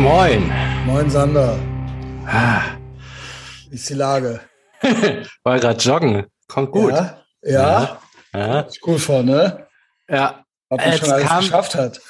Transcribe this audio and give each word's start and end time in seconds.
Moin. 0.00 0.50
Moin 0.86 1.10
Sander. 1.10 1.58
Ah, 2.26 2.62
Wie 3.68 3.74
ist 3.74 3.88
die 3.90 3.94
Lage? 3.94 4.40
war 5.42 5.60
gerade 5.60 5.78
joggen. 5.78 6.24
Kommt 6.48 6.70
gut. 6.72 6.92
Ja? 6.92 7.22
Ja? 7.42 8.00
Ja. 8.32 8.60
Ist 8.60 8.80
cool 8.86 8.98
vor, 8.98 9.22
ne? 9.22 9.66
ja. 10.08 10.42
Was 10.70 10.78
man 10.78 10.90
Jetzt 10.90 11.00
schon 11.00 11.10
alles 11.12 11.26
kam- 11.26 11.40
geschafft 11.40 11.74
hat. 11.74 12.00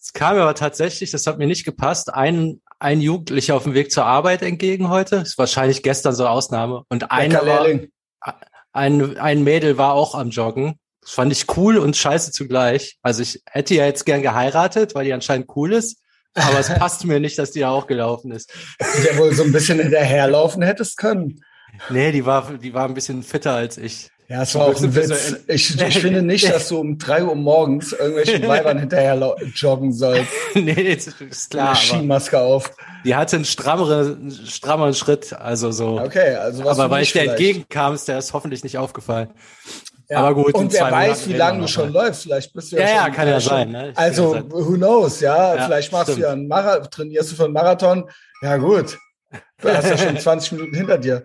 Es 0.00 0.12
kam 0.12 0.38
aber 0.38 0.54
tatsächlich, 0.54 1.10
das 1.12 1.26
hat 1.26 1.38
mir 1.38 1.46
nicht 1.46 1.64
gepasst, 1.64 2.12
ein, 2.12 2.60
ein 2.80 3.00
Jugendlicher 3.00 3.54
auf 3.54 3.62
dem 3.64 3.74
Weg 3.74 3.92
zur 3.92 4.04
Arbeit 4.06 4.42
entgegen 4.42 4.88
heute. 4.88 5.16
Ist 5.16 5.38
wahrscheinlich 5.38 5.82
gestern 5.82 6.14
so 6.14 6.26
Ausnahme. 6.26 6.82
Und 6.88 7.12
einer 7.12 7.46
war, 7.46 7.66
ein, 8.72 9.18
ein 9.18 9.44
Mädel 9.44 9.78
war 9.78 9.92
auch 9.92 10.14
am 10.16 10.30
Joggen. 10.30 10.80
Das 11.02 11.12
fand 11.12 11.30
ich 11.30 11.46
cool 11.56 11.78
und 11.78 11.96
scheiße 11.96 12.32
zugleich. 12.32 12.98
Also 13.02 13.22
ich 13.22 13.40
hätte 13.46 13.74
ja 13.74 13.84
jetzt 13.86 14.04
gern 14.04 14.22
geheiratet, 14.22 14.94
weil 14.96 15.04
die 15.04 15.12
anscheinend 15.12 15.48
cool 15.54 15.72
ist. 15.74 16.00
Aber 16.40 16.58
es 16.58 16.68
passt 16.68 17.04
mir 17.04 17.20
nicht, 17.20 17.38
dass 17.38 17.50
die 17.50 17.60
da 17.60 17.70
auch 17.70 17.86
gelaufen 17.86 18.32
ist. 18.32 18.52
Der 19.04 19.18
wohl 19.18 19.34
so 19.34 19.42
ein 19.42 19.52
bisschen 19.52 19.78
hinterherlaufen 19.78 20.62
hättest 20.62 20.96
können. 20.96 21.42
Nee, 21.90 22.12
die 22.12 22.24
war, 22.24 22.52
die 22.54 22.74
war 22.74 22.86
ein 22.86 22.94
bisschen 22.94 23.22
fitter 23.22 23.52
als 23.52 23.78
ich. 23.78 24.10
Ja, 24.28 24.42
es 24.42 24.54
war 24.54 24.66
auch 24.66 24.82
ein 24.82 24.94
Witz. 24.94 25.36
Ich, 25.46 25.80
ich 25.80 25.98
finde 26.00 26.20
nicht, 26.20 26.50
dass 26.50 26.68
du 26.68 26.78
um 26.78 26.98
drei 26.98 27.24
Uhr 27.24 27.34
morgens 27.34 27.92
irgendwelchen 27.92 28.42
Weibern 28.48 28.78
hinterher 28.78 29.36
joggen 29.54 29.94
sollst. 29.94 30.30
nee, 30.54 30.94
das 30.94 31.06
ist 31.18 31.50
klar. 31.50 31.70
Eine 31.70 31.76
Skimaske 31.76 32.38
auf. 32.38 32.70
die 33.06 33.14
hatte 33.14 33.36
einen 33.36 33.46
strammeren, 33.46 34.30
strammeren 34.30 34.92
Schritt. 34.92 35.32
Also 35.32 35.70
so. 35.70 35.98
Okay, 35.98 36.34
also 36.34 36.62
was 36.62 36.78
aber 36.78 36.90
weil 36.90 37.04
ich 37.04 37.12
dir 37.12 37.22
entgegenkam, 37.22 37.94
ist 37.94 38.06
der 38.06 38.18
ist 38.18 38.34
hoffentlich 38.34 38.62
nicht 38.64 38.76
aufgefallen. 38.76 39.30
Ja. 40.10 40.20
aber 40.20 40.34
gut, 40.34 40.54
Und 40.54 40.72
wer 40.72 40.90
weiß, 40.90 41.28
wie 41.28 41.34
lange 41.34 41.56
du 41.58 41.62
noch 41.62 41.68
schon 41.68 41.92
läufst. 41.92 42.22
Vielleicht 42.22 42.52
bist 42.54 42.72
du 42.72 42.76
ja, 42.76 42.82
Ja, 42.82 42.88
ja, 42.88 43.04
schon, 43.04 43.12
kann 43.12 43.28
ja 43.28 43.36
äh, 43.36 43.40
schon- 43.40 43.50
sein, 43.50 43.70
ne? 43.70 43.92
Also, 43.94 44.34
ja 44.36 44.42
who 44.50 44.74
knows, 44.74 45.20
ja. 45.20 45.54
Ja, 45.56 45.64
Vielleicht 45.66 45.92
machst 45.92 46.04
stimmt. 46.04 46.18
du 46.18 46.22
ja 46.22 46.32
einen 46.32 46.48
Marathon, 46.48 46.90
trainierst 46.90 47.32
du 47.32 47.36
für 47.36 47.44
einen 47.44 47.52
Marathon. 47.52 48.10
Ja, 48.42 48.56
gut. 48.56 48.98
Du 49.60 49.68
hast 49.68 49.90
ja 49.90 49.98
schon 49.98 50.16
20 50.18 50.52
Minuten 50.52 50.74
hinter 50.74 50.96
dir. 50.98 51.24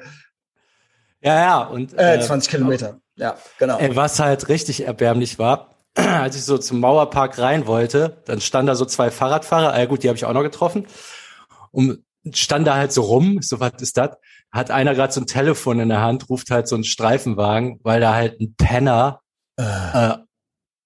Ja, 1.22 1.36
ja. 1.40 1.62
Und 1.64 1.98
Äh, 1.98 2.16
äh, 2.18 2.20
20 2.22 2.50
Kilometer. 2.52 3.00
Ja, 3.16 3.38
genau. 3.60 3.78
Ey, 3.78 3.96
was 3.96 4.20
halt 4.20 4.50
richtig 4.50 4.86
erbärmlich 4.86 5.40
war, 5.40 5.76
als 5.96 6.36
ich 6.36 6.44
so 6.44 6.58
zum 6.58 6.80
Mauerpark 6.80 7.38
rein 7.40 7.68
wollte, 7.68 8.18
dann 8.26 8.42
standen 8.42 8.68
da 8.68 8.76
so 8.76 8.86
zwei 8.86 9.12
Fahrradfahrer, 9.12 9.78
äh, 9.80 9.88
gut, 9.88 10.04
die 10.04 10.10
habe 10.10 10.18
ich 10.18 10.26
auch 10.26 10.34
noch 10.34 10.42
getroffen, 10.44 10.88
und 11.72 12.04
stand 12.34 12.68
da 12.68 12.76
halt 12.76 12.92
so 12.92 13.04
rum, 13.04 13.40
so 13.42 13.60
was 13.60 13.74
ist 13.80 13.98
das? 13.98 14.10
Hat 14.54 14.72
einer 14.72 14.94
gerade 14.96 15.12
so 15.12 15.20
ein 15.20 15.28
Telefon 15.28 15.80
in 15.80 15.90
der 15.90 16.02
Hand, 16.02 16.30
ruft 16.30 16.52
halt 16.52 16.68
so 16.68 16.76
einen 16.76 16.84
Streifenwagen, 16.86 17.80
weil 17.84 18.00
da 18.00 18.14
halt 18.14 18.40
ein 18.40 18.56
Penner 18.56 19.20
Äh, 19.60 19.64
äh, 19.64 20.18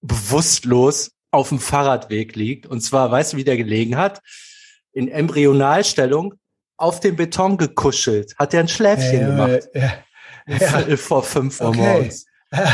bewusstlos 0.00 1.12
auf 1.30 1.50
dem 1.50 1.58
Fahrradweg 1.58 2.34
liegt. 2.36 2.66
Und 2.66 2.80
zwar, 2.80 3.10
weißt 3.10 3.32
du, 3.32 3.36
wie 3.36 3.44
der 3.44 3.56
gelegen 3.56 3.96
hat? 3.96 4.20
In 4.92 5.08
Embryonalstellung 5.08 6.34
auf 6.76 7.00
dem 7.00 7.16
Beton 7.16 7.56
gekuschelt. 7.58 8.34
Hat 8.38 8.54
er 8.54 8.60
ein 8.60 8.68
Schläfchen 8.68 9.22
äh, 9.22 9.26
gemacht. 9.26 9.68
ja. 9.74 9.92
Ja. 10.46 10.96
Vor 10.96 11.22
fünf 11.22 11.60
Uhr 11.60 11.68
Okay. 11.68 11.78
morgens. 11.78 12.24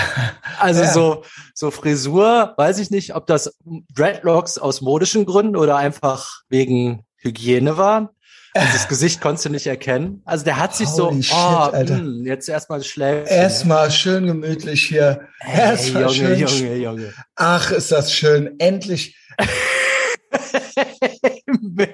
Also 0.60 0.82
Ja. 0.82 0.92
so, 0.92 1.24
so 1.54 1.70
Frisur, 1.72 2.54
weiß 2.56 2.78
ich 2.78 2.90
nicht, 2.90 3.16
ob 3.16 3.26
das 3.26 3.58
Dreadlocks 3.92 4.56
aus 4.58 4.80
modischen 4.80 5.26
Gründen 5.26 5.56
oder 5.56 5.76
einfach 5.76 6.42
wegen 6.48 7.04
Hygiene 7.16 7.76
waren. 7.76 8.08
Also 8.56 8.72
das 8.72 8.88
Gesicht 8.88 9.20
konntest 9.20 9.46
du 9.46 9.50
nicht 9.50 9.66
erkennen. 9.66 10.22
Also 10.24 10.44
der 10.44 10.58
hat 10.58 10.76
sich 10.76 10.88
so, 10.88 11.10
Holy 11.10 11.24
shit, 11.24 11.34
oh, 11.36 11.70
Alter. 11.72 11.96
mh, 11.96 12.24
jetzt 12.28 12.48
erstmal 12.48 12.84
Schläfchen. 12.84 13.26
Erstmal 13.36 13.90
schön 13.90 14.26
gemütlich 14.26 14.84
hier. 14.84 15.26
Hey, 15.40 15.70
Erstmal 15.72 16.02
Junge, 16.04 16.46
schön. 16.48 16.62
Junge, 16.62 16.76
Junge. 16.76 17.14
Ach, 17.34 17.72
ist 17.72 17.90
das 17.90 18.12
schön. 18.12 18.54
Endlich. 18.60 19.16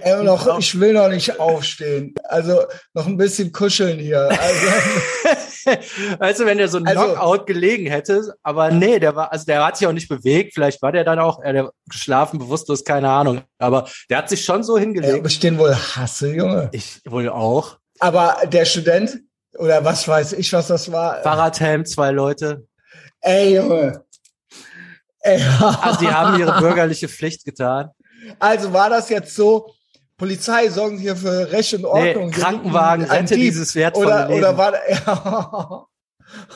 Äh, 0.03 0.23
noch, 0.23 0.59
ich 0.59 0.79
will 0.79 0.93
noch 0.93 1.09
nicht 1.09 1.39
aufstehen. 1.41 2.15
Also 2.25 2.63
noch 2.95 3.07
ein 3.07 3.17
bisschen 3.17 3.53
kuscheln 3.53 3.99
hier. 3.99 4.29
Also, 4.31 4.67
weißt 6.19 6.41
du, 6.41 6.47
wenn 6.47 6.59
der 6.59 6.69
so 6.69 6.79
ein 6.79 6.87
Also- 6.87 7.03
Knockout 7.15 7.47
gelegen 7.47 7.87
hätte, 7.87 8.35
aber 8.43 8.71
nee, 8.71 8.99
der 8.99 9.15
war, 9.17 9.33
also 9.33 9.45
der 9.47 9.65
hat 9.65 9.77
sich 9.77 9.87
auch 9.87 9.93
nicht 9.93 10.09
bewegt, 10.09 10.55
vielleicht 10.55 10.81
war 10.83 10.93
der 10.93 11.05
dann 11.05 11.19
auch, 11.19 11.43
äh, 11.43 11.53
der 11.53 11.71
geschlafen, 11.89 12.39
bewusstlos, 12.39 12.85
keine 12.85 13.11
Ahnung, 13.11 13.43
aber 13.59 13.89
der 14.09 14.19
hat 14.19 14.29
sich 14.29 14.45
schon 14.45 14.63
so 14.63 14.77
ja, 14.77 14.81
hingelegt. 14.83 15.23
bestehen 15.23 15.59
wohl 15.59 15.75
Hasse, 15.75 16.33
Junge. 16.35 16.69
Ich 16.73 17.01
wohl 17.07 17.29
auch. 17.29 17.77
Aber 17.99 18.37
der 18.47 18.65
Student, 18.65 19.19
oder 19.59 19.85
was 19.85 20.07
weiß 20.09 20.33
ich, 20.35 20.53
was 20.53 20.69
das 20.69 20.91
war. 20.91 21.23
Fahrradhelm, 21.23 21.85
zwei 21.85 22.11
Leute. 22.11 22.65
Ey, 23.21 23.57
Junge. 23.57 24.05
Ey, 25.23 25.43
Also 25.83 26.01
die 26.01 26.09
haben 26.09 26.41
ihre 26.41 26.59
bürgerliche 26.61 27.09
Pflicht 27.09 27.45
getan. 27.45 27.91
Also 28.39 28.73
war 28.73 28.91
das 28.91 29.09
jetzt 29.09 29.35
so, 29.35 29.73
Polizei 30.17 30.69
sorgen 30.69 30.99
hier 30.99 31.17
für 31.17 31.51
Recht 31.53 31.73
und 31.75 31.83
Nee, 31.83 31.87
Ordnung. 31.89 32.31
Krankenwagen, 32.31 33.05
Ein 33.05 33.11
rette 33.23 33.35
Dieb. 33.35 33.45
dieses 33.45 33.75
wertvolle 33.75 34.07
oder, 34.07 34.29
Leben. 34.29 34.39
oder 34.41 34.59
war, 34.59 34.73
ja. 34.91 35.87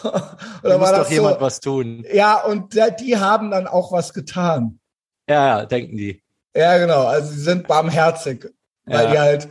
da 0.03 0.38
oder 0.62 0.78
muss 0.78 0.80
war 0.88 0.92
doch 0.92 0.98
das 1.04 1.10
jemand 1.10 1.34
so? 1.36 1.41
was 1.41 1.60
tun. 1.60 2.04
Ja, 2.12 2.42
und 2.44 2.76
da- 2.76 2.91
die 2.91 3.16
haben 3.16 3.50
dann 3.50 3.66
auch 3.66 3.91
was 3.92 4.12
getan. 4.12 4.78
Ja, 5.28 5.58
ja, 5.60 5.66
denken 5.66 5.97
die. 5.97 6.22
Ja, 6.54 6.78
genau. 6.78 7.06
Also 7.06 7.32
sie 7.32 7.41
sind 7.41 7.66
barmherzig, 7.66 8.47
weil 8.84 9.04
Ja. 9.06 9.10
die 9.12 9.19
halt, 9.19 9.48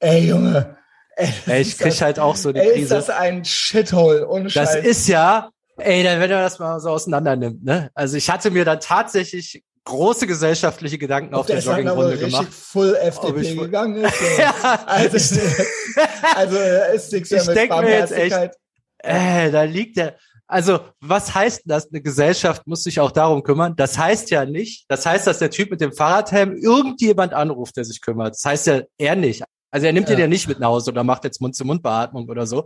ey 0.00 0.26
Junge, 0.28 0.76
ey, 1.16 1.28
Ey, 1.46 1.62
ich 1.62 1.68
ist 1.68 1.78
krieg 1.78 1.92
das, 1.92 2.02
halt 2.02 2.18
auch 2.18 2.36
so 2.36 2.50
eine 2.50 2.60
ey, 2.60 2.68
ist 2.68 2.74
Krise. 2.74 2.94
das 2.96 3.10
ein 3.10 3.44
Shithole, 3.44 4.28
ohne 4.28 4.44
Das 4.44 4.52
Scheiß. 4.52 4.84
ist 4.84 5.08
ja, 5.08 5.50
ey, 5.78 6.02
dann, 6.02 6.20
wenn 6.20 6.30
er 6.30 6.42
das 6.42 6.58
mal 6.58 6.78
so 6.80 6.90
auseinander 6.90 7.36
nimmt, 7.36 7.64
ne? 7.64 7.90
Also 7.94 8.16
ich 8.16 8.28
hatte 8.28 8.50
mir 8.50 8.64
dann 8.66 8.80
tatsächlich 8.80 9.62
große 9.86 10.26
gesellschaftliche 10.26 10.98
Gedanken 10.98 11.34
auf 11.34 11.40
Ob 11.42 11.46
der 11.46 11.56
der 11.56 11.64
wohl 11.66 11.72
Joggingrunde 11.78 12.18
gemacht. 12.18 12.52
full 12.52 12.94
FDP 12.96 13.40
ich 13.40 13.58
gegangen 13.58 13.96
ist. 14.04 14.14
Ja, 14.38 14.84
Also, 14.86 15.16
also 16.34 16.56
ist 16.94 17.12
nichts 17.12 17.30
mehr 17.30 17.40
Ich 17.40 17.46
mit 17.48 17.56
denk 17.56 17.70
mir 17.80 17.90
jetzt 17.90 18.12
echt- 18.12 18.50
äh, 18.98 19.50
da 19.50 19.62
liegt 19.62 19.96
der. 19.96 20.16
Also, 20.48 20.80
was 21.00 21.34
heißt 21.34 21.62
das? 21.64 21.88
Eine 21.90 22.02
Gesellschaft 22.02 22.66
muss 22.66 22.84
sich 22.84 23.00
auch 23.00 23.10
darum 23.10 23.42
kümmern. 23.42 23.74
Das 23.76 23.98
heißt 23.98 24.30
ja 24.30 24.44
nicht, 24.44 24.84
das 24.88 25.04
heißt, 25.04 25.26
dass 25.26 25.38
der 25.40 25.50
Typ 25.50 25.70
mit 25.70 25.80
dem 25.80 25.92
Fahrradhelm 25.92 26.56
irgendjemand 26.56 27.32
anruft, 27.34 27.76
der 27.76 27.84
sich 27.84 28.00
kümmert. 28.00 28.34
Das 28.34 28.44
heißt 28.44 28.66
ja 28.68 28.82
er 28.98 29.16
nicht. 29.16 29.42
Also 29.72 29.86
er 29.86 29.92
nimmt 29.92 30.08
Ja. 30.08 30.14
den 30.14 30.20
ja 30.22 30.26
nicht 30.28 30.46
mit 30.48 30.60
nach 30.60 30.68
Hause 30.68 30.90
oder 30.92 31.02
macht 31.04 31.24
jetzt 31.24 31.40
Mund-zu-Mund-Beatmung 31.40 32.28
oder 32.28 32.46
so. 32.46 32.64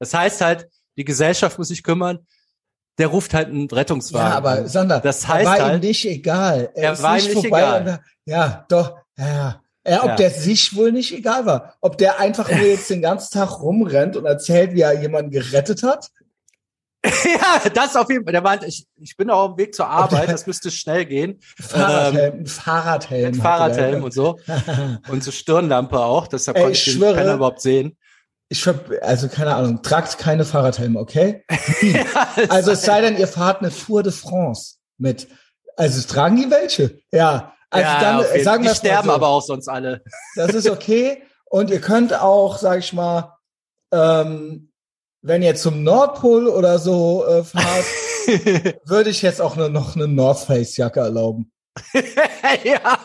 Das 0.00 0.12
heißt 0.14 0.40
halt, 0.40 0.66
die 0.96 1.04
Gesellschaft 1.04 1.58
muss 1.58 1.68
sich 1.68 1.82
kümmern. 1.84 2.18
Der 2.98 3.06
ruft 3.08 3.32
halt 3.34 3.48
einen 3.48 3.68
Rettungswagen. 3.70 4.30
Ja, 4.30 4.36
aber 4.36 4.50
an. 4.50 4.68
Sander, 4.68 5.00
Das 5.00 5.26
heißt 5.26 5.46
war 5.46 5.56
ihm 5.58 5.62
halt- 5.64 5.82
nicht 5.82 6.04
egal. 6.04 6.70
Er 6.74 6.90
Er 6.90 7.02
war 7.02 7.14
nicht 7.14 7.28
ihm 7.28 7.34
nicht 7.34 7.42
vorbei 7.48 7.60
egal. 7.60 7.84
da- 7.84 8.00
Ja, 8.26 8.66
doch. 8.68 8.96
Ja, 9.16 9.60
ja. 9.86 10.02
Ob 10.02 10.08
Ja. 10.10 10.16
der 10.16 10.30
sich 10.30 10.76
wohl 10.76 10.92
nicht 10.92 11.12
egal 11.12 11.44
war. 11.46 11.74
Ob 11.80 11.98
der 11.98 12.20
einfach 12.20 12.48
nur 12.50 12.60
jetzt 12.66 12.88
den 12.90 13.02
ganzen 13.02 13.32
Tag 13.32 13.60
rumrennt 13.60 14.16
und 14.16 14.26
erzählt, 14.26 14.74
wie 14.74 14.82
er 14.82 15.00
jemanden 15.00 15.30
gerettet 15.30 15.82
hat. 15.82 16.08
ja, 17.04 17.68
das 17.74 17.96
auf 17.96 18.08
jeden 18.10 18.22
Fall. 18.24 18.32
Der 18.32 18.42
meint, 18.42 18.62
ich, 18.62 18.86
ich 19.00 19.16
bin 19.16 19.28
auch 19.28 19.40
auf 19.50 19.56
dem 19.56 19.58
Weg 19.58 19.74
zur 19.74 19.88
Arbeit, 19.88 20.28
das 20.30 20.46
müsste 20.46 20.70
schnell 20.70 21.04
gehen. 21.04 21.40
Fahrradhelm, 21.60 22.40
ein 22.40 22.46
Fahrradhelm. 22.46 23.34
Fahrradhelm 23.34 24.04
und 24.04 24.14
so. 24.14 24.38
Und 25.08 25.24
so 25.24 25.32
Stirnlampe 25.32 25.98
auch, 25.98 26.28
deshalb 26.28 26.56
Ey, 26.58 26.62
konnte 26.62 26.78
ich 26.78 26.86
ich 26.86 26.92
den 26.94 27.02
schwöre- 27.02 27.14
Penner 27.14 27.34
überhaupt 27.34 27.60
sehen. 27.60 27.96
Ich 28.52 28.62
ver 28.62 28.74
also 29.00 29.28
keine 29.28 29.54
Ahnung, 29.54 29.82
tragt 29.82 30.18
keine 30.18 30.44
Fahrradhelme, 30.44 31.00
okay? 31.00 31.42
Also 32.50 32.72
es 32.72 32.82
sei 32.82 33.00
denn, 33.00 33.16
ihr 33.16 33.26
fahrt 33.26 33.62
eine 33.62 33.70
Tour 33.70 34.02
de 34.02 34.12
France 34.12 34.74
mit. 34.98 35.26
Also 35.74 36.06
tragen 36.06 36.36
die 36.36 36.50
welche? 36.50 36.98
Ja. 37.10 37.54
Also 37.70 37.88
ja, 37.90 38.00
dann 38.00 38.24
äh, 38.26 38.42
sagen 38.42 38.62
die 38.62 38.68
wir 38.68 38.74
sterben 38.74 39.06
mal 39.06 39.14
so. 39.14 39.16
aber 39.16 39.28
auch 39.28 39.40
sonst 39.40 39.68
alle. 39.68 40.04
Das 40.36 40.52
ist 40.52 40.68
okay. 40.68 41.22
Und 41.46 41.70
ihr 41.70 41.80
könnt 41.80 42.12
auch, 42.12 42.58
sag 42.58 42.80
ich 42.80 42.92
mal, 42.92 43.38
ähm, 43.90 44.70
wenn 45.22 45.40
ihr 45.40 45.54
zum 45.54 45.82
Nordpol 45.82 46.46
oder 46.46 46.78
so 46.78 47.24
äh, 47.24 47.44
fahrt, 47.44 47.86
würde 48.84 49.08
ich 49.08 49.22
jetzt 49.22 49.40
auch 49.40 49.56
nur 49.56 49.70
noch 49.70 49.96
eine 49.96 50.08
North 50.08 50.40
Face 50.40 50.76
Jacke 50.76 51.00
erlauben. 51.00 51.50
ja. 52.64 52.98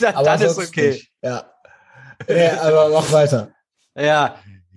Dann, 0.00 0.14
Aber 0.14 0.24
dann 0.24 0.40
ist 0.40 0.56
okay. 0.56 0.92
Nicht. 0.92 1.12
Ja. 1.20 1.52
ja. 2.26 2.62
Aber 2.62 2.88
mach 2.88 3.12
weiter. 3.12 3.52
Ja. 4.00 4.36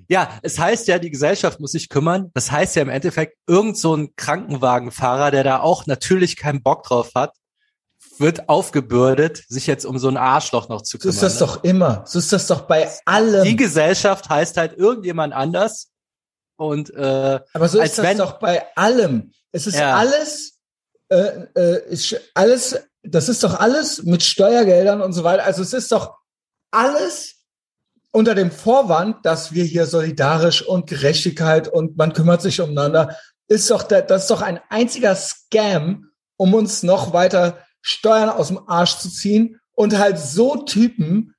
Ja, 0.09 0.29
es 0.43 0.59
heißt 0.59 0.87
ja, 0.89 0.99
die 0.99 1.09
Gesellschaft 1.11 1.59
muss 1.61 1.71
sich 1.71 1.87
kümmern. 1.89 2.29
Das 2.33 2.51
heißt 2.51 2.75
ja 2.75 2.81
im 2.81 2.89
Endeffekt, 2.89 3.37
irgend 3.47 3.77
so 3.77 3.95
ein 3.95 4.13
Krankenwagenfahrer, 4.17 5.31
der 5.31 5.43
da 5.43 5.59
auch 5.61 5.85
natürlich 5.87 6.35
keinen 6.35 6.61
Bock 6.61 6.83
drauf 6.83 7.11
hat, 7.15 7.33
wird 8.19 8.47
aufgebürdet, 8.49 9.43
sich 9.47 9.65
jetzt 9.65 9.85
um 9.85 9.97
so 9.97 10.09
ein 10.09 10.17
Arschloch 10.17 10.67
noch 10.69 10.81
zu 10.81 10.97
So 10.97 11.01
kümmern. 11.03 11.15
ist 11.15 11.23
das 11.23 11.33
ne? 11.35 11.39
doch 11.39 11.63
immer. 11.63 12.03
So 12.05 12.19
ist 12.19 12.31
das 12.33 12.47
doch 12.47 12.61
bei 12.67 12.89
allem. 13.05 13.43
Die 13.45 13.55
Gesellschaft 13.55 14.29
heißt 14.29 14.57
halt 14.57 14.73
irgendjemand 14.77 15.33
anders. 15.33 15.89
Und 16.57 16.93
äh, 16.93 17.39
Aber 17.53 17.67
so 17.69 17.79
ist 17.81 17.97
das 17.97 18.05
wenn- 18.05 18.17
doch 18.17 18.39
bei 18.39 18.63
allem. 18.75 19.31
Es 19.51 19.65
ist 19.67 19.75
Ja. 19.77 19.95
alles, 19.95 20.59
äh, 21.09 21.45
äh, 21.55 21.89
ist 21.89 22.15
alles, 22.35 22.77
das 23.03 23.29
ist 23.29 23.43
doch 23.43 23.59
alles 23.59 24.03
mit 24.03 24.21
Steuergeldern 24.21 25.01
und 25.01 25.13
so 25.13 25.23
weiter. 25.23 25.43
Also 25.45 25.61
es 25.63 25.73
ist 25.73 25.91
doch 25.91 26.17
alles 26.71 27.32
unter 28.13 28.35
dem 28.35 28.51
Vorwand, 28.51 29.25
dass 29.25 29.53
wir 29.53 29.63
hier 29.65 29.85
solidarisch 29.87 30.61
und 30.65 30.87
Gerechtigkeit 30.87 31.67
und 31.67 31.97
man 31.97 32.13
kümmert 32.13 32.41
sich 32.41 32.61
umeinander, 32.61 33.17
ist 33.47 33.69
doch 33.71 33.83
der, 33.83 34.03
das 34.03 34.23
ist 34.23 34.31
doch 34.31 34.41
ein 34.41 34.59
einziger 34.69 35.15
Scam, 35.15 36.05
um 36.37 36.53
uns 36.53 36.83
noch 36.83 37.11
weiter 37.11 37.57
Steuern 37.81 38.29
aus 38.29 38.47
dem 38.47 38.59
Arsch 38.69 38.97
zu 38.97 39.09
ziehen 39.09 39.59
und 39.73 39.97
halt 39.97 40.17
so 40.19 40.63
Typen, 40.63 41.33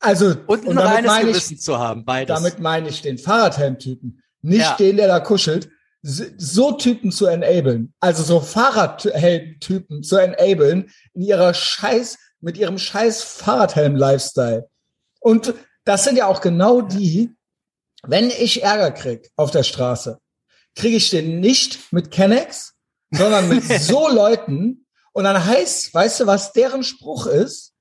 also 0.00 0.34
Und 0.46 0.62
ein 0.62 0.68
und 0.68 0.76
damit 0.76 0.90
reines 0.94 1.10
meine 1.10 1.28
ich, 1.30 1.36
Gewissen 1.36 1.58
zu 1.58 1.78
haben, 1.78 2.04
beides. 2.04 2.34
damit 2.34 2.58
meine 2.58 2.88
ich 2.88 3.02
den 3.02 3.18
Fahrradhelm-Typen, 3.18 4.22
nicht 4.42 4.60
Ja. 4.62 4.76
den, 4.76 4.96
der 4.96 5.08
da 5.08 5.20
kuschelt, 5.20 5.68
so 6.00 6.24
so 6.38 6.72
Typen 6.72 7.10
zu 7.12 7.26
enablen, 7.26 7.92
also 8.00 8.22
so 8.22 8.40
Fahrradhelm-Typen 8.40 10.02
zu 10.02 10.16
enablen 10.16 10.90
in 11.12 11.22
ihrer 11.22 11.52
Scheiß, 11.52 12.16
mit 12.40 12.56
ihrem 12.56 12.78
Scheiß 12.78 13.22
Fahrradhelm-Lifestyle. 13.24 14.68
Und 15.20 15.54
das 15.88 16.04
sind 16.04 16.16
ja 16.16 16.26
auch 16.26 16.42
genau 16.42 16.82
die, 16.82 17.34
wenn 18.02 18.28
ich 18.28 18.62
Ärger 18.62 18.90
krieg 18.90 19.30
auf 19.36 19.50
der 19.50 19.62
Straße, 19.62 20.18
kriege 20.74 20.98
ich 20.98 21.08
den 21.08 21.40
nicht 21.40 21.92
mit 21.92 22.10
Kennex, 22.10 22.74
sondern 23.10 23.48
mit 23.48 23.64
so 23.80 24.06
Leuten. 24.06 24.86
Und 25.12 25.24
dann 25.24 25.42
heißt, 25.42 25.94
weißt 25.94 26.20
du, 26.20 26.26
was 26.26 26.52
deren 26.52 26.84
Spruch 26.84 27.26
ist? 27.26 27.72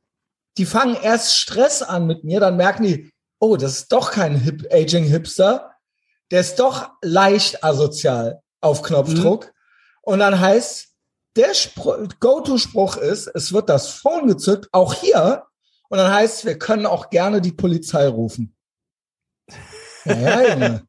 Die 0.58 0.66
fangen 0.66 0.96
erst 0.96 1.38
Stress 1.38 1.82
an 1.82 2.08
mit 2.08 2.24
mir, 2.24 2.40
dann 2.40 2.56
merken 2.56 2.84
die, 2.84 3.12
oh, 3.40 3.58
das 3.58 3.80
ist 3.80 3.92
doch 3.92 4.12
kein 4.12 4.38
Hip 4.38 4.66
Aging 4.72 5.04
Hipster, 5.04 5.76
der 6.32 6.40
ist 6.40 6.56
doch 6.60 6.90
leicht 7.02 7.64
asozial 7.64 8.42
auf 8.62 8.84
Knopfdruck. 8.84 9.54
Und 10.02 10.20
dann 10.20 10.40
heißt, 10.40 10.94
der 11.36 11.54
Spruch- 11.54 12.08
Go-To-Spruch 12.22 12.96
ist, 12.96 13.28
es 13.28 13.52
wird 13.52 13.68
das 13.68 13.90
Phone 13.90 14.28
gezückt, 14.28 14.70
auch 14.72 14.94
hier. 14.94 15.44
Und 15.90 15.98
dann 15.98 16.14
heißt, 16.14 16.46
wir 16.46 16.58
können 16.58 16.86
auch 16.86 17.10
gerne 17.10 17.42
die 17.42 17.52
Polizei 17.52 18.08
rufen. 18.08 18.56
Ja, 20.06 20.16
ja, 20.16 20.50
Junge. 20.54 20.88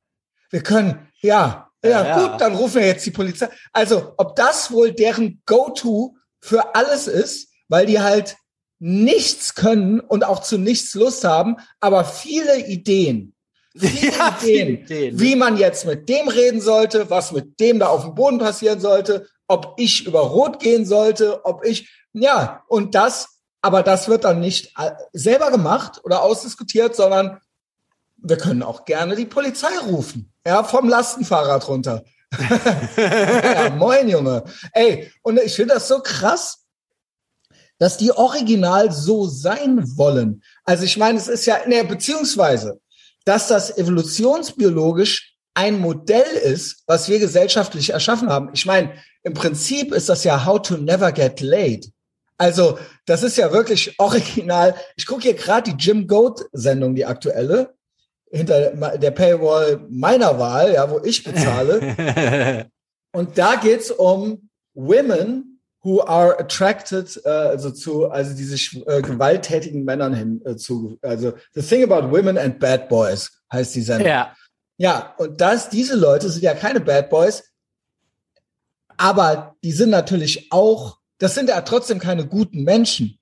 Wir 0.51 0.63
können, 0.63 1.09
ja, 1.21 1.71
ja, 1.85 1.91
Ja, 1.91 2.19
gut, 2.29 2.41
dann 2.41 2.55
rufen 2.57 2.81
wir 2.81 2.87
jetzt 2.87 3.07
die 3.07 3.11
Polizei. 3.11 3.49
Also, 3.73 4.15
ob 4.17 4.35
das 4.37 4.73
wohl 4.73 4.93
deren 4.93 5.43
Go-To 5.47 6.17
für 6.41 6.75
alles 6.75 7.07
ist, 7.07 7.51
weil 7.69 7.87
die 7.87 8.01
halt 8.01 8.37
nichts 8.81 9.55
können 9.55 10.01
und 10.01 10.25
auch 10.25 10.41
zu 10.41 10.59
nichts 10.59 10.95
Lust 10.95 11.25
haben, 11.25 11.57
aber 11.81 12.05
viele 12.05 12.67
Ideen, 12.67 13.35
viele 13.77 14.13
Ja, 14.17 14.37
Ideen, 14.41 14.69
Ideen. 14.83 15.21
wie 15.21 15.37
man 15.37 15.57
jetzt 15.57 15.85
mit 15.85 16.09
dem 16.09 16.29
reden 16.29 16.61
sollte, 16.61 17.11
was 17.11 17.33
mit 17.33 17.59
dem 17.61 17.79
da 17.81 17.89
auf 17.89 18.05
dem 18.05 18.15
Boden 18.15 18.39
passieren 18.39 18.81
sollte, 18.81 19.27
ob 19.49 19.75
ich 19.79 20.07
über 20.07 20.21
Rot 20.21 20.61
gehen 20.61 20.87
sollte, 20.87 21.45
ob 21.45 21.65
ich, 21.65 21.91
ja, 22.13 22.65
und 22.69 22.95
das, 22.95 23.38
aber 23.69 23.83
das 23.83 24.09
wird 24.09 24.25
dann 24.25 24.41
nicht 24.41 24.73
äh, 24.79 24.93
selber 25.13 25.51
gemacht 25.51 26.01
oder 26.03 26.23
ausdiskutiert, 26.23 26.97
sondern 26.97 27.39
wir 28.17 28.39
können 28.39 28.63
auch 28.63 28.87
gerne 28.87 29.15
die 29.15 29.27
Polizei 29.27 29.77
rufen. 29.87 30.33
Ja, 30.47 30.65
vom 30.65 30.89
Lastenfahrrad 30.89 31.69
runter. 31.69 32.03
ja, 32.97 33.69
moin, 33.77 34.09
Junge. 34.09 34.45
Ey, 34.73 35.13
und 35.21 35.39
ich 35.39 35.55
finde 35.55 35.75
das 35.75 35.87
so 35.87 36.01
krass, 36.01 36.65
dass 37.77 37.99
die 37.99 38.11
original 38.11 38.91
so 38.91 39.27
sein 39.27 39.85
wollen. 39.99 40.43
Also 40.65 40.85
ich 40.85 40.97
meine, 40.97 41.19
es 41.19 41.29
ist 41.29 41.45
ja, 41.45 41.59
ne, 41.67 41.85
beziehungsweise, 41.85 42.81
dass 43.27 43.49
das 43.49 43.77
evolutionsbiologisch 43.77 45.35
ein 45.53 45.79
Modell 45.79 46.37
ist, 46.43 46.85
was 46.87 47.11
wir 47.11 47.19
gesellschaftlich 47.19 47.91
erschaffen 47.91 48.31
haben. 48.31 48.49
Ich 48.55 48.65
meine, 48.65 48.95
im 49.25 49.35
Prinzip 49.35 49.93
ist 49.93 50.09
das 50.09 50.25
ja 50.25 50.47
How 50.47 50.63
to 50.63 50.79
Never 50.79 51.13
Get 51.13 51.43
Laid. 51.43 51.93
Also, 52.39 52.79
das 53.05 53.23
ist 53.23 53.37
ja 53.37 53.53
wirklich 53.53 53.99
original. 53.99 54.75
Ich 54.97 55.07
gucke 55.07 55.23
hier 55.23 55.35
gerade 55.35 55.71
die 55.71 55.77
Jim 55.77 56.07
Goat-Sendung, 56.07 56.95
die 56.95 57.05
aktuelle, 57.05 57.75
hinter 58.31 58.71
der 58.97 59.11
Paywall 59.11 59.81
meiner 59.89 60.39
Wahl, 60.39 60.73
ja, 60.73 60.91
wo 60.91 61.01
ich 61.03 61.25
bezahle. 61.25 62.67
Und 63.13 63.39
da 63.39 63.57
geht's 63.57 63.91
um 63.91 64.49
Women 64.75 65.61
who 65.83 66.03
are 66.03 66.39
attracted, 66.39 67.21
äh, 67.25 67.29
also 67.29 67.71
zu, 67.71 68.11
also 68.11 68.35
die 68.35 68.45
sich 68.45 68.85
äh, 68.87 69.01
gewalttätigen 69.03 69.85
Männern 69.85 70.15
hin 70.15 70.43
äh, 70.45 70.57
zu, 70.57 70.99
also 71.03 71.33
The 71.55 71.63
Thing 71.63 71.91
About 71.91 72.11
Women 72.11 72.37
and 72.37 72.59
Bad 72.59 72.89
Boys 72.89 73.31
heißt 73.53 73.75
die 73.75 73.83
Sendung. 73.83 74.09
ja. 74.09 74.35
Ja, 74.81 75.17
und 75.19 75.41
das, 75.41 75.71
diese 75.71 75.97
Leute 75.97 76.31
sind 76.31 76.43
ja 76.43 76.55
keine 76.55 76.79
Bad 76.79 77.11
Boys, 77.11 77.51
aber 78.97 79.57
die 79.65 79.73
sind 79.73 79.91
natürlich 79.91 80.53
auch, 80.53 80.99
das 81.19 81.35
sind 81.35 81.49
ja 81.49 81.61
trotzdem 81.63 81.99
keine 81.99 82.27
guten 82.27 82.63
Menschen. 82.65 83.19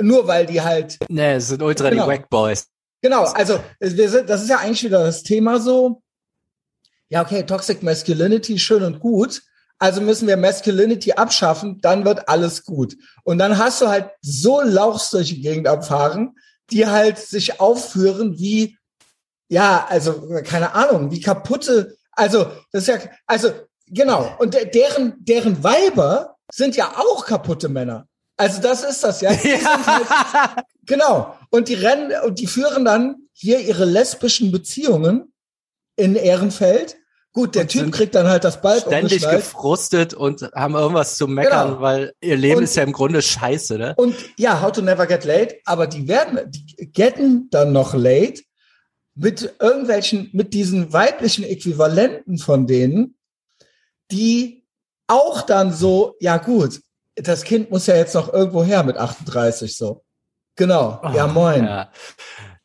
Nur 0.00 0.26
weil 0.26 0.46
die 0.46 0.60
halt 0.60 0.98
Ne, 1.08 1.34
es 1.34 1.48
sind 1.48 1.62
ultra 1.62 1.90
Genau. 1.90 2.04
die 2.04 2.10
Wack 2.10 2.28
Boys. 2.28 2.66
Genau, 3.00 3.24
also 3.24 3.60
wir 3.80 4.08
sind, 4.08 4.28
das 4.30 4.42
ist 4.42 4.48
ja 4.48 4.58
eigentlich 4.58 4.82
wieder 4.82 5.04
das 5.04 5.22
Thema 5.22 5.60
so. 5.60 6.02
Ja, 7.08 7.22
okay, 7.22 7.44
Toxic 7.44 7.82
Masculinity, 7.82 8.58
schön 8.58 8.82
und 8.82 8.98
gut. 8.98 9.42
Also 9.78 10.00
müssen 10.00 10.26
wir 10.26 10.36
Masculinity 10.36 11.12
abschaffen, 11.12 11.80
dann 11.82 12.04
wird 12.04 12.28
alles 12.28 12.64
gut. 12.64 12.96
Und 13.24 13.38
dann 13.38 13.58
hast 13.58 13.80
du 13.82 13.88
halt 13.88 14.10
so 14.22 14.62
Lauchs 14.62 15.10
durch 15.10 15.28
die 15.28 15.42
Gegend 15.42 15.68
abfahren, 15.68 16.34
die 16.70 16.86
halt 16.86 17.18
sich 17.18 17.60
aufführen 17.60 18.38
wie, 18.38 18.78
ja, 19.48 19.86
also 19.88 20.40
keine 20.44 20.74
Ahnung, 20.74 21.10
wie 21.10 21.20
kaputte, 21.20 21.96
also 22.12 22.44
das 22.72 22.88
ist 22.88 22.88
ja, 22.88 22.98
also 23.26 23.50
genau. 23.86 24.34
Und 24.38 24.54
de- 24.54 24.70
deren, 24.70 25.14
deren 25.18 25.62
Weiber 25.62 26.33
sind 26.54 26.76
ja 26.76 26.92
auch 26.96 27.26
kaputte 27.26 27.68
Männer. 27.68 28.06
Also 28.36 28.60
das 28.60 28.84
ist 28.84 29.02
das 29.02 29.20
ja. 29.20 29.32
Sind 29.34 29.66
halt, 29.66 30.64
Genau. 30.86 31.36
Und 31.50 31.68
die 31.68 31.74
rennen 31.74 32.12
und 32.24 32.38
die 32.38 32.46
führen 32.46 32.84
dann 32.84 33.16
hier 33.32 33.60
ihre 33.60 33.84
lesbischen 33.84 34.52
Beziehungen 34.52 35.32
in 35.96 36.14
Ehrenfeld. 36.16 36.96
Gut, 37.32 37.56
der 37.56 37.62
Und 37.62 37.68
Typ 37.68 37.92
kriegt 37.92 38.14
dann 38.14 38.28
halt 38.28 38.44
das 38.44 38.60
Balb 38.60 38.82
Ständig 38.86 39.28
gefrustet 39.28 40.14
und 40.14 40.42
haben 40.54 40.74
irgendwas 40.76 41.16
zu 41.16 41.26
meckern, 41.26 41.68
Genau. 41.70 41.80
weil 41.80 42.12
ihr 42.20 42.36
Leben 42.36 42.58
Und- 42.58 42.64
ist 42.64 42.76
ja 42.76 42.84
im 42.84 42.92
Grunde 42.92 43.22
scheiße, 43.22 43.76
ne? 43.76 43.94
Und 43.96 44.14
ja, 44.36 44.60
How 44.60 44.70
to 44.70 44.82
Never 44.82 45.06
Get 45.06 45.24
Late, 45.24 45.56
aber 45.64 45.88
die 45.88 46.06
werden, 46.06 46.38
die 46.50 46.92
getten 46.92 47.48
dann 47.50 47.72
noch 47.72 47.94
late 47.94 48.42
mit 49.16 49.54
irgendwelchen, 49.60 50.30
mit 50.32 50.54
diesen 50.54 50.92
weiblichen 50.92 51.44
Äquivalenten 51.44 52.38
von 52.38 52.66
denen, 52.68 53.16
die 54.12 54.63
auch 55.06 55.42
dann 55.42 55.72
so, 55.72 56.16
ja 56.20 56.36
gut, 56.38 56.80
das 57.16 57.44
Kind 57.44 57.70
muss 57.70 57.86
ja 57.86 57.96
jetzt 57.96 58.14
noch 58.14 58.32
irgendwo 58.32 58.64
her 58.64 58.82
mit 58.82 58.96
38 58.96 59.76
so. 59.76 60.04
Genau, 60.56 61.00
ja 61.14 61.26
Oh, 61.26 61.28
moin. 61.28 61.64
Ja. 61.64 61.90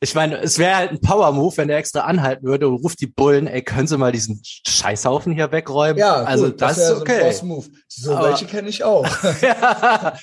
Ich 0.02 0.16
meine, 0.16 0.38
es 0.38 0.58
wäre 0.58 0.78
halt 0.78 0.92
ein 0.92 1.02
Power-Move, 1.02 1.58
wenn 1.58 1.68
der 1.68 1.78
extra 1.78 2.02
anhalten 2.02 2.48
würde 2.48 2.70
und 2.70 2.76
ruft 2.76 3.02
die 3.02 3.08
Bullen, 3.08 3.48
ey, 3.48 3.62
können 3.62 3.86
Sie 3.86 3.98
mal 3.98 4.14
diesen 4.14 4.42
Scheißhaufen 4.66 5.34
hier 5.34 5.52
wegräumen? 5.52 5.98
Ja, 5.98 6.24
also 6.24 6.46
gut, 6.46 6.62
das, 6.62 6.78
wär 6.78 6.84
ist 6.84 6.90
so 6.90 6.96
ein 6.96 7.52
okay. 7.52 7.64
So 7.90 8.16
Aber- 8.16 8.30
welche 8.30 8.46
kenne 8.46 8.70
ich 8.70 8.82
auch. 8.86 9.06
ja. 9.42 10.14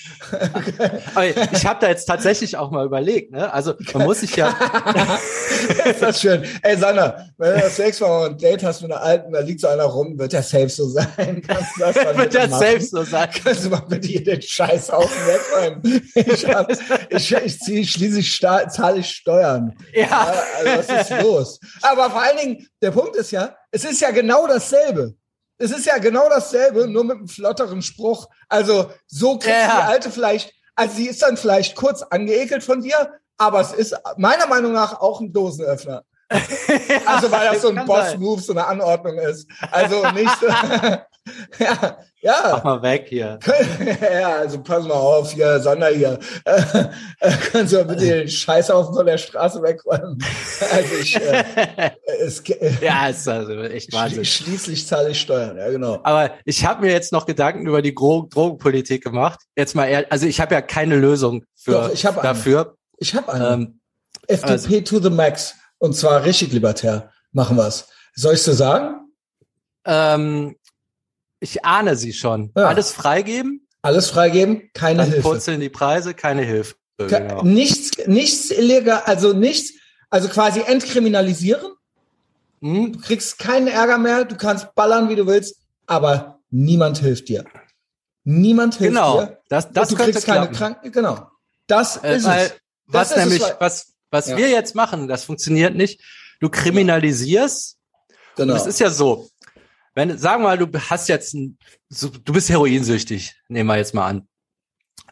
Aber 1.15 1.27
ich 1.27 1.67
habe 1.67 1.79
da 1.81 1.89
jetzt 1.89 2.07
tatsächlich 2.07 2.57
auch 2.57 2.71
mal 2.71 2.87
überlegt, 2.87 3.33
ne? 3.33 3.53
Also 3.53 3.75
man 3.93 4.05
muss 4.05 4.21
sich 4.21 4.35
ja, 4.37 4.49
ist 5.85 6.01
das 6.01 6.23
schön. 6.23 6.43
Ey, 6.63 6.79
Sanna, 6.79 7.27
wenn 7.37 7.57
du 7.57 7.61
das 7.61 7.79
nächste 7.79 8.05
Mal 8.05 8.31
ein 8.31 8.39
Date 8.39 8.65
hast 8.65 8.81
mit 8.81 8.91
einer 8.93 9.03
Alten, 9.03 9.33
da 9.33 9.41
liegt 9.41 9.61
so 9.61 9.69
einer 9.69 9.85
rum, 9.85 10.19
wird 10.19 10.33
der 10.33 10.43
safe 10.43 10.71
so 10.71 10.89
sein. 10.89 11.43
Kannst 11.47 11.77
du 11.77 11.81
das 11.81 11.95
dann 11.97 12.17
wird 12.17 12.35
das 12.35 12.49
machen? 12.49 12.61
selbst 12.61 12.91
so 12.93 13.03
sein. 13.03 13.29
Kannst 13.45 13.67
du 13.67 13.69
mal 13.69 13.83
bitte 13.87 14.09
hier 14.09 14.25
den 14.25 14.41
Scheißhaufen 14.41 15.17
wegräumen? 15.27 16.11
Ich, 16.15 16.47
hab, 16.47 16.73
ich, 17.11 17.33
ich 17.33 17.61
ziehe 17.61 17.85
schließlich 17.85 18.41
zahle 18.41 19.01
ich 19.01 19.11
Steuern. 19.11 19.66
Ja. 19.93 20.33
also 20.57 20.79
was 20.79 21.11
ist 21.11 21.23
los? 21.23 21.61
Aber 21.83 22.11
vor 22.11 22.23
allen 22.23 22.37
Dingen, 22.39 22.69
der 22.83 22.91
Punkt 22.91 23.17
ist 23.17 23.31
ja, 23.31 23.57
es 23.71 23.85
ist 23.85 24.01
ja 24.01 24.11
genau 24.11 24.47
dasselbe. 24.47 25.15
Es 25.59 25.71
ist 25.71 25.87
ja 25.87 25.97
genau 25.99 26.29
dasselbe, 26.29 26.87
nur 26.87 27.05
mit 27.05 27.17
einem 27.17 27.29
flotteren 27.29 27.81
Spruch. 27.83 28.27
Also 28.49 28.91
so 29.07 29.39
kriegt 29.39 29.57
Ja. 29.57 29.67
die 29.77 29.83
Alte 29.93 30.11
vielleicht, 30.11 30.53
also 30.75 30.97
sie 30.97 31.09
ist 31.09 31.23
dann 31.23 31.37
vielleicht 31.37 31.77
kurz 31.77 32.03
angeekelt 32.03 32.63
von 32.63 32.83
dir, 32.83 33.15
aber 33.39 33.61
es 33.61 33.73
ist 33.73 33.95
meiner 34.17 34.47
Meinung 34.47 34.73
nach 34.73 35.01
auch 35.01 35.21
ein 35.21 35.33
Dosenöffner. 35.33 36.05
Also 37.07 37.31
weil 37.31 37.53
das 37.53 37.63
so 37.63 37.69
ein. 37.69 37.85
Boss-Move, 37.87 38.41
so 38.41 38.53
eine 38.53 38.67
Anordnung 38.67 39.19
ist. 39.19 39.49
Also 39.71 40.03
nicht 40.11 40.31
so, 40.41 40.47
ja, 41.59 41.99
ja. 42.21 42.43
Mach 42.53 42.65
mal 42.65 42.83
weg 42.83 43.07
hier. 43.09 43.39
Ja, 44.01 44.37
also 44.39 44.61
pass 44.63 44.85
mal 44.85 44.95
auf 44.95 45.31
hier, 45.33 45.61
Sonder 45.61 45.89
hier. 45.89 46.19
Können 47.53 47.69
Sie 47.69 47.77
mal 47.77 47.85
bitte 47.85 48.05
den 48.07 48.29
Scheißhaufen 48.29 48.95
von 48.95 49.07
der 49.07 49.19
Straße 49.19 49.63
wegräumen? 49.63 50.19
Also 50.73 50.95
ich, 51.01 51.15
äh, 51.17 51.45
es, 52.21 52.43
ja, 52.81 53.09
ist 53.09 53.29
also 53.29 53.53
echt 53.63 53.93
Wahnsinn. 53.93 54.25
schli- 54.25 54.45
schließlich 54.45 54.87
zahle 54.87 55.11
ich 55.11 55.21
Steuern, 55.21 55.57
ja 55.57 55.71
genau. 55.71 56.01
Aber 56.03 56.33
ich 56.45 56.65
habe 56.67 56.83
mir 56.87 56.93
jetzt 56.93 57.13
noch 57.13 57.27
Gedanken 57.27 57.67
über 57.67 57.83
die 57.83 57.95
Gro 57.95 58.27
Drogenpolitik 58.31 59.05
gemacht. 59.05 59.41
Jetzt 59.57 59.75
mal 59.77 59.87
ehrlich, 59.87 60.11
also 60.11 60.27
ich 60.27 60.41
habe 60.41 60.55
ja 60.55 60.61
keine 60.63 60.97
Lösung 60.97 61.45
für 61.55 61.73
Doch, 61.73 61.93
ich 61.93 62.05
hab 62.05 62.15
eine. 62.19 62.23
dafür. 62.23 62.77
Ich 62.99 63.15
habe 63.15 63.33
einen. 63.33 63.53
Ähm, 63.63 63.81
FDP 64.29 64.83
to 64.83 64.99
the 64.99 65.11
max. 65.11 65.55
Und 65.79 65.95
zwar 65.95 66.25
richtig 66.25 66.53
libertär. 66.53 67.13
Machen 67.33 67.57
wir's. 67.57 67.89
Soll 68.15 68.35
ich 68.35 68.43
so 68.43 68.53
sagen? 68.53 69.01
ähm, 69.85 70.57
ich 71.39 71.65
ahne 71.65 71.97
sie 71.97 72.13
schon. 72.13 72.51
Ja. 72.57 72.69
Alles 72.69 72.91
freigeben, 72.93 73.69
Alles 73.83 74.09
freigeben, 74.11 74.71
keine 74.75 75.03
dann 75.03 75.07
Hilfe. 75.13 75.23
purzeln 75.29 75.61
die 75.61 75.69
Preise, 75.69 76.15
keine 76.15 76.43
Hilfe. 76.43 76.75
Genau. 76.99 77.43
Nichts, 77.43 77.91
nichts 78.07 78.51
illegal, 78.51 79.03
also 79.05 79.33
nichts, 79.35 79.75
also 80.11 80.29
quasi 80.29 80.63
entkriminalisieren. 80.67 81.73
Hm? 82.63 82.95
Du 82.95 82.99
kriegst 83.01 83.39
keinen 83.39 83.69
Ärger 83.69 83.99
mehr, 83.99 84.25
du 84.25 84.35
kannst 84.37 84.75
ballern, 84.75 85.09
wie 85.11 85.15
du 85.15 85.27
willst, 85.27 85.57
aber 85.87 86.41
niemand 86.51 86.99
hilft 86.99 87.29
dir. 87.29 87.45
Niemand 88.25 88.77
hilft 88.77 88.95
Genau, 88.95 89.21
dir. 89.27 89.39
das, 89.51 89.71
das 89.71 89.91
Und 89.91 89.93
du 89.93 89.97
könnte 90.03 90.13
kriegst 90.15 90.27
keine 90.27 90.41
klappen. 90.49 90.57
Kranken, 90.57 90.91
genau. 90.93 91.31
Das 91.69 91.99
Äh, 91.99 92.17
ist 92.17 92.25
weil, 92.25 92.47
es. 92.47 92.53
was 92.87 93.09
Das 93.11 93.11
ist 93.11 93.17
es, 93.19 93.25
nämlich, 93.25 93.43
weil- 93.43 93.57
was, 93.61 93.93
was 94.11 94.29
Ja. 94.29 94.37
wir 94.37 94.49
jetzt 94.51 94.75
machen, 94.75 95.09
das 95.09 95.25
funktioniert 95.25 95.75
nicht. 95.75 96.01
Du 96.41 96.49
kriminalisierst. 96.49 97.77
Genau. 98.37 98.53
Und 98.55 98.61
es 98.61 98.67
ist 98.67 98.81
ja 98.81 98.91
so, 98.91 99.29
wenn, 99.95 100.17
sagen 100.19 100.43
wir 100.43 100.49
mal, 100.49 100.59
du 100.59 100.67
hast 100.79 101.09
jetzt 101.09 101.35
ein, 101.35 101.57
du 101.91 102.33
bist 102.33 102.51
heroinsüchtig, 102.51 103.35
nehmen 103.49 103.69
wir 103.69 103.77
jetzt 103.77 103.95
mal 103.95 104.07
an. 104.07 104.29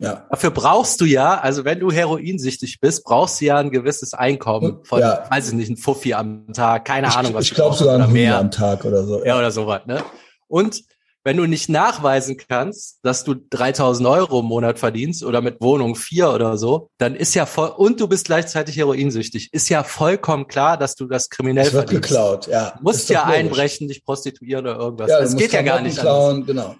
ja. 0.00 0.26
Dafür 0.30 0.50
brauchst 0.50 1.00
du 1.00 1.04
ja, 1.06 1.38
also 1.40 1.64
wenn 1.64 1.80
du 1.80 1.90
heroinsüchtig 1.90 2.80
bist, 2.80 3.04
brauchst 3.04 3.40
du 3.40 3.46
ja 3.46 3.56
ein 3.58 3.70
gewisses 3.70 4.12
Einkommen 4.12 4.84
von, 4.84 5.00
Ja. 5.00 5.26
weiß 5.30 5.48
ich 5.48 5.54
nicht, 5.54 5.70
ein 5.70 5.76
Fuffi 5.76 6.12
am 6.14 6.52
Tag, 6.52 6.84
keine 6.84 7.14
Ahnung, 7.16 7.32
was 7.34 7.44
ich 7.44 7.50
du 7.50 7.54
glaube 7.56 7.76
sogar 7.76 7.98
ein 8.02 8.12
mehr. 8.12 8.38
am 8.38 8.50
Tag 8.50 8.84
oder 8.84 9.04
so. 9.04 9.24
Ja, 9.24 9.38
oder 9.38 9.50
sowas, 9.50 9.82
ne? 9.86 10.02
Und 10.48 10.82
wenn 11.24 11.38
du 11.38 11.46
nicht 11.46 11.68
nachweisen 11.70 12.36
kannst, 12.36 12.98
dass 13.02 13.24
du 13.24 13.34
3000 13.34 14.06
Euro 14.08 14.40
im 14.40 14.46
Monat 14.46 14.78
verdienst 14.78 15.24
oder 15.24 15.40
mit 15.40 15.60
Wohnung 15.60 15.96
vier 15.96 16.30
oder 16.30 16.58
so, 16.58 16.90
dann 16.98 17.16
ist 17.16 17.34
ja 17.34 17.46
voll, 17.46 17.70
und 17.70 17.98
du 18.00 18.06
bist 18.08 18.26
gleichzeitig 18.26 18.76
heroinsüchtig, 18.76 19.48
ist 19.52 19.68
ja 19.70 19.82
vollkommen 19.84 20.46
klar, 20.46 20.76
dass 20.76 20.94
du 20.94 21.06
das 21.06 21.30
kriminell 21.30 21.66
Es 21.66 21.72
wird 21.72 21.88
verdienst. 21.88 22.08
geklaut, 22.10 22.46
ja. 22.46 22.74
Du 22.76 22.82
musst 22.82 23.08
ja 23.08 23.22
logisch. 23.22 23.36
einbrechen, 23.38 23.88
dich 23.88 24.04
prostituieren 24.04 24.66
oder 24.66 24.76
irgendwas. 24.78 25.10
Ja, 25.10 25.20
das 25.20 25.34
geht 25.34 25.52
ja 25.52 25.62
gar 25.62 25.80
nicht 25.80 25.98
anders. 25.98 26.02
klauen, 26.02 26.46
genau. 26.46 26.74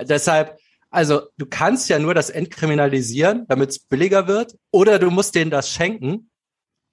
Deshalb, 0.00 0.56
also 0.90 1.22
du 1.36 1.44
kannst 1.44 1.88
ja 1.90 1.98
nur 1.98 2.14
das 2.14 2.30
entkriminalisieren, 2.30 3.44
damit 3.48 3.70
es 3.70 3.78
billiger 3.78 4.26
wird, 4.28 4.56
oder 4.70 4.98
du 4.98 5.10
musst 5.10 5.34
denen 5.34 5.50
das 5.50 5.68
schenken. 5.70 6.27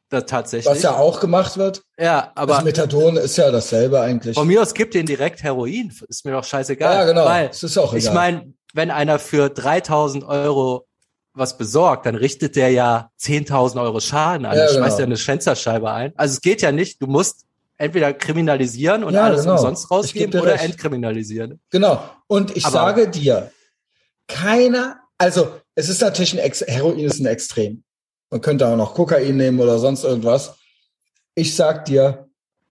Das 0.09 0.25
tatsächlich. 0.27 0.71
Was 0.71 0.83
ja 0.83 0.95
auch 0.95 1.19
gemacht 1.19 1.57
wird. 1.57 1.81
ja, 1.99 2.31
aber 2.35 2.55
das 2.55 2.63
Methadon 2.63 3.17
ist 3.17 3.37
ja 3.37 3.49
dasselbe 3.51 3.99
eigentlich. 4.01 4.35
von 4.35 4.47
mir 4.47 4.61
aus 4.61 4.73
gibt 4.73 4.93
denen 4.93 5.07
direkt 5.07 5.41
Heroin. 5.43 5.91
Ist 6.07 6.23
mir 6.25 6.31
doch 6.31 6.43
scheißegal. 6.43 6.93
ja, 6.95 7.05
genau. 7.05 7.25
Weil 7.25 7.49
Es 7.49 7.63
ist 7.63 7.77
auch 7.77 7.93
egal. 7.93 7.97
ich 8.07 8.11
meine, 8.13 8.53
wenn 8.73 8.91
einer 8.91 9.17
für 9.19 9.49
3000 9.49 10.23
Euro 10.23 10.85
was 11.33 11.57
besorgt, 11.57 12.05
dann 12.05 12.15
richtet 12.15 12.55
der 12.55 12.69
ja 12.69 13.09
10.000 13.19 13.81
Euro 13.81 13.99
Schaden 13.99 14.45
an. 14.45 14.55
Ja, 14.55 14.65
Ja, 14.65 14.69
schmeißt 14.73 14.97
genau. 14.97 14.99
ja 14.99 15.05
eine 15.05 15.17
Fensterscheibe 15.17 15.91
ein. 15.91 16.13
Also 16.15 16.33
es 16.33 16.41
geht 16.41 16.61
ja 16.61 16.71
nicht. 16.71 17.01
Du 17.01 17.07
musst 17.07 17.45
entweder 17.77 18.13
kriminalisieren 18.13 19.03
und 19.03 19.13
Ja, 19.15 19.23
alles 19.23 19.41
genau. 19.41 19.53
umsonst 19.55 19.89
rausgeben 19.91 20.39
oder 20.39 20.53
recht. 20.53 20.63
entkriminalisieren. 20.65 21.59
Genau. 21.71 22.01
Und 22.27 22.55
ich 22.55 22.63
Aber- 22.65 22.73
sage 22.73 23.09
dir, 23.09 23.51
keiner, 24.27 24.97
also 25.17 25.51
es 25.75 25.89
ist 25.89 26.01
natürlich 26.01 26.33
ein 26.33 26.39
Ex 26.39 26.61
Heroin 26.61 26.99
ist 26.99 27.19
ein 27.19 27.25
Extrem. 27.25 27.83
Man 28.35 28.41
könnte 28.41 28.67
auch 28.67 28.75
noch 28.75 28.95
Kokain 28.95 29.37
nehmen 29.37 29.61
oder 29.61 29.79
sonst 29.79 30.03
irgendwas. 30.03 30.57
Ich 31.35 31.55
sag 31.55 31.85
dir, 31.85 32.27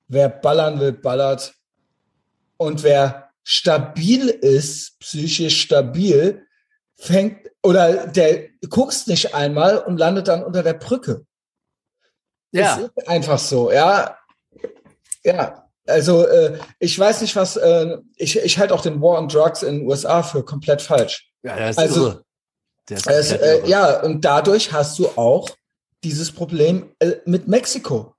wer 0.09 0.29
ballern 0.29 0.79
will, 0.79 0.93
ballert. 0.93 1.55
Und 2.59 2.83
wer 2.83 3.31
stabil 3.43 4.29
ist, 4.29 4.99
psychisch 4.99 5.63
stabil, 5.63 6.47
fängt 6.97 7.51
oder 7.63 8.09
der 8.09 8.49
guckst 8.69 9.09
nicht 9.09 9.35
einmal 9.35 9.79
und 9.79 9.97
landet 9.97 10.29
dann 10.29 10.45
unter 10.45 10.63
der 10.63 10.75
Brücke. 10.75 11.25
Ja. 12.53 12.77
Es 12.77 12.83
ist 12.83 13.09
einfach 13.09 13.39
so, 13.39 13.73
ja. 13.73 14.19
Ja, 15.25 15.67
also 15.87 16.27
äh, 16.27 16.59
ich 16.79 16.99
weiß 16.99 17.23
nicht, 17.23 17.37
was, 17.37 17.57
äh, 17.57 17.97
ich, 18.17 18.39
ich 18.39 18.59
halte 18.59 18.75
auch 18.75 18.83
den 18.83 19.01
War 19.01 19.19
on 19.19 19.29
Drugs 19.29 19.63
in 19.63 19.79
den 19.79 19.89
USA 19.89 20.23
für 20.23 20.45
komplett 20.45 20.83
falsch. 20.83 21.33
Ja, 21.43 21.57
das 21.57 21.71
ist 21.71 21.79
Also, 21.79 22.07
irre. 22.09 22.25
Es, 22.91 23.33
äh, 23.33 23.63
ja, 23.67 24.03
und 24.03 24.25
dadurch 24.25 24.73
hast 24.73 24.99
du 24.99 25.09
auch 25.17 25.49
dieses 26.03 26.33
Problem 26.33 26.91
äh, 26.99 27.13
mit 27.25 27.49
Mexiko. 27.49 28.15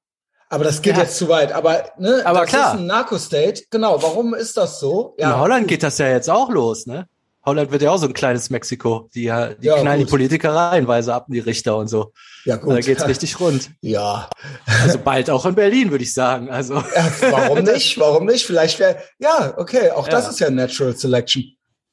Aber 0.50 0.63
das 0.63 0.81
geht 0.81 0.95
Ja. 0.95 1.03
jetzt 1.03 1.17
zu 1.17 1.27
weit. 1.29 1.51
Aber, 1.51 1.91
ne, 1.98 2.22
Aber 2.25 2.41
das 2.41 2.50
klar. 2.50 2.74
ist 2.74 2.79
ein 2.79 2.86
Narco-State. 2.88 3.63
Genau, 3.69 4.01
warum 4.01 4.34
ist 4.34 4.57
das 4.57 4.79
so? 4.79 5.13
In 5.17 5.36
Holland 5.38 5.67
geht 5.67 5.84
das 5.84 5.98
ja 5.98 6.07
jetzt 6.10 6.29
auch 6.29 6.50
los, 6.50 6.86
ne? 6.86 7.07
Holland 7.45 7.72
wird 7.72 7.84
ja 7.84 7.91
auch 7.91 7.98
so 7.98 8.07
ein 8.07 8.13
kleines 8.13 8.50
Mexiko. 8.50 9.07
Die, 9.13 9.24
ja- 9.25 9.53
die 9.53 9.67
Ja, 9.67 9.77
knallen 9.79 10.00
die 10.00 10.05
gut. 10.05 10.12
Politiker 10.12 10.53
reihenweise 10.55 11.13
ab, 11.13 11.25
die 11.29 11.38
Richter 11.39 11.77
und 11.77 11.88
so. 11.89 12.12
ja, 12.43 12.57
Da 12.57 12.79
geht's 12.79 13.07
richtig 13.07 13.39
rund. 13.39 13.69
Ja, 13.81 14.29
Also 14.84 14.98
bald 14.98 15.29
auch 15.29 15.45
in 15.45 15.53
Berlin, 15.53 15.91
würde 15.91 16.03
ich 16.03 16.13
sagen. 16.13 16.50
Also 16.50 16.75
Ja, 16.75 17.12
warum 17.29 17.60
nicht? 17.63 18.00
Warum 18.00 18.25
nicht? 18.25 18.45
Vielleicht 18.48 18.79
wäre, 18.79 18.98
ja, 19.19 19.53
okay, 19.57 19.91
auch 19.91 20.07
das 20.07 20.24
Ja. 20.25 20.29
ist 20.31 20.39
ja 20.39 20.50
Natural 20.50 20.95
Selection. 20.95 21.43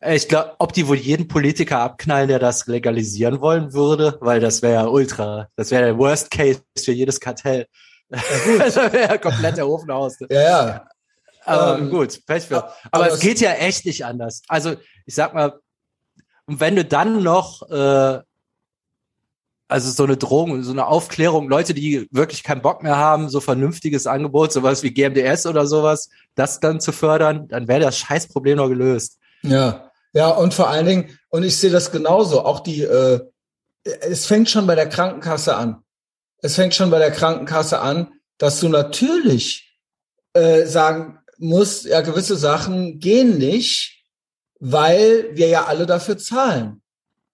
Ich 0.06 0.28
glaube, 0.28 0.54
ob 0.58 0.72
die 0.72 0.86
wohl 0.88 0.96
jeden 0.96 1.28
Politiker 1.28 1.78
abknallen, 1.80 2.28
der 2.28 2.38
das 2.38 2.66
legalisieren 2.66 3.40
wollen 3.40 3.72
würde, 3.72 4.18
weil 4.20 4.40
das 4.40 4.62
wäre 4.62 4.74
ja 4.74 4.86
ultra, 4.86 5.48
das 5.56 5.70
wäre 5.70 5.84
der 5.84 5.98
Worst 5.98 6.30
Case 6.30 6.60
für 6.78 6.92
jedes 6.92 7.20
Kartell. 7.20 7.66
das 8.08 8.20
wäre 8.76 9.00
ja 9.00 9.18
komplett 9.18 9.56
der 9.56 9.68
Ofen 9.68 9.90
aus. 9.90 10.18
Ja, 10.28 10.40
ja. 10.40 10.88
Aber 11.44 11.78
Ähm, 11.78 11.90
gut, 11.90 12.24
Pech 12.26 12.44
für. 12.44 12.58
aber 12.64 12.74
Aber, 12.92 13.06
es 13.08 13.14
es- 13.14 13.20
geht 13.20 13.40
ja 13.40 13.52
echt 13.52 13.84
nicht 13.86 14.04
anders. 14.04 14.42
Also 14.48 14.74
ich 15.06 15.14
sag 15.14 15.34
mal, 15.34 15.58
und 16.46 16.60
wenn 16.60 16.76
du 16.76 16.84
dann 16.84 17.22
noch 17.22 17.68
äh, 17.70 18.20
also 19.68 19.90
so 19.90 20.04
eine 20.04 20.16
Drohung, 20.18 20.62
so 20.62 20.72
eine 20.72 20.86
Aufklärung, 20.86 21.48
Leute, 21.48 21.72
die 21.74 22.06
wirklich 22.10 22.42
keinen 22.42 22.60
Bock 22.60 22.82
mehr 22.82 22.96
haben, 22.96 23.28
so 23.30 23.40
vernünftiges 23.40 24.06
Angebot, 24.06 24.52
sowas 24.52 24.82
wie 24.82 24.92
GMDS 24.92 25.46
oder 25.46 25.66
sowas, 25.66 26.10
das 26.34 26.60
dann 26.60 26.78
zu 26.80 26.92
fördern, 26.92 27.48
dann 27.48 27.68
wäre 27.68 27.80
das 27.80 27.96
Scheißproblem 27.98 28.58
noch 28.58 28.68
gelöst. 28.68 29.18
Ja, 29.42 29.90
ja, 30.12 30.28
und 30.28 30.54
vor 30.54 30.68
allen 30.68 30.86
Dingen, 30.86 31.18
und 31.30 31.42
ich 31.42 31.56
sehe 31.56 31.70
das 31.70 31.90
genauso, 31.90 32.44
auch 32.44 32.60
die, 32.60 32.82
äh, 32.82 33.20
es 33.84 34.26
fängt 34.26 34.48
schon 34.50 34.66
bei 34.66 34.74
der 34.74 34.88
Krankenkasse 34.88 35.56
an. 35.56 35.82
Es 36.38 36.56
fängt 36.56 36.74
schon 36.74 36.90
bei 36.90 36.98
der 36.98 37.10
Krankenkasse 37.10 37.80
an, 37.80 38.12
dass 38.38 38.60
du 38.60 38.68
natürlich 38.68 39.78
äh, 40.34 40.66
sagen 40.66 41.18
musst, 41.38 41.84
ja, 41.84 42.00
gewisse 42.00 42.36
Sachen 42.36 42.98
gehen 42.98 43.38
nicht, 43.38 44.04
weil 44.60 45.30
wir 45.32 45.48
ja 45.48 45.64
alle 45.64 45.86
dafür 45.86 46.18
zahlen. 46.18 46.82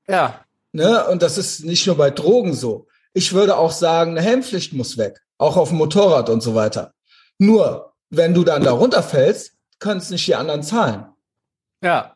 Ja, 0.06 0.44
Ne? 0.72 1.06
Und 1.06 1.22
das 1.22 1.38
ist 1.38 1.64
nicht 1.64 1.86
nur 1.86 1.96
bei 1.96 2.10
Drogen 2.10 2.54
so. 2.54 2.86
Ich 3.14 3.32
würde 3.32 3.56
auch 3.56 3.72
sagen, 3.72 4.12
eine 4.12 4.22
Helmpflicht 4.22 4.72
muss 4.74 4.98
weg, 4.98 5.20
auch 5.38 5.56
auf 5.56 5.70
dem 5.70 5.78
Motorrad 5.78 6.28
und 6.28 6.42
so 6.42 6.54
weiter. 6.54 6.92
Nur, 7.38 7.94
wenn 8.10 8.34
du 8.34 8.44
dann 8.44 8.62
da 8.62 8.72
runterfällst, 8.72 9.54
können 9.78 10.00
es 10.00 10.10
nicht 10.10 10.26
die 10.26 10.34
anderen 10.34 10.62
zahlen. 10.62 11.06
ja. 11.82 12.14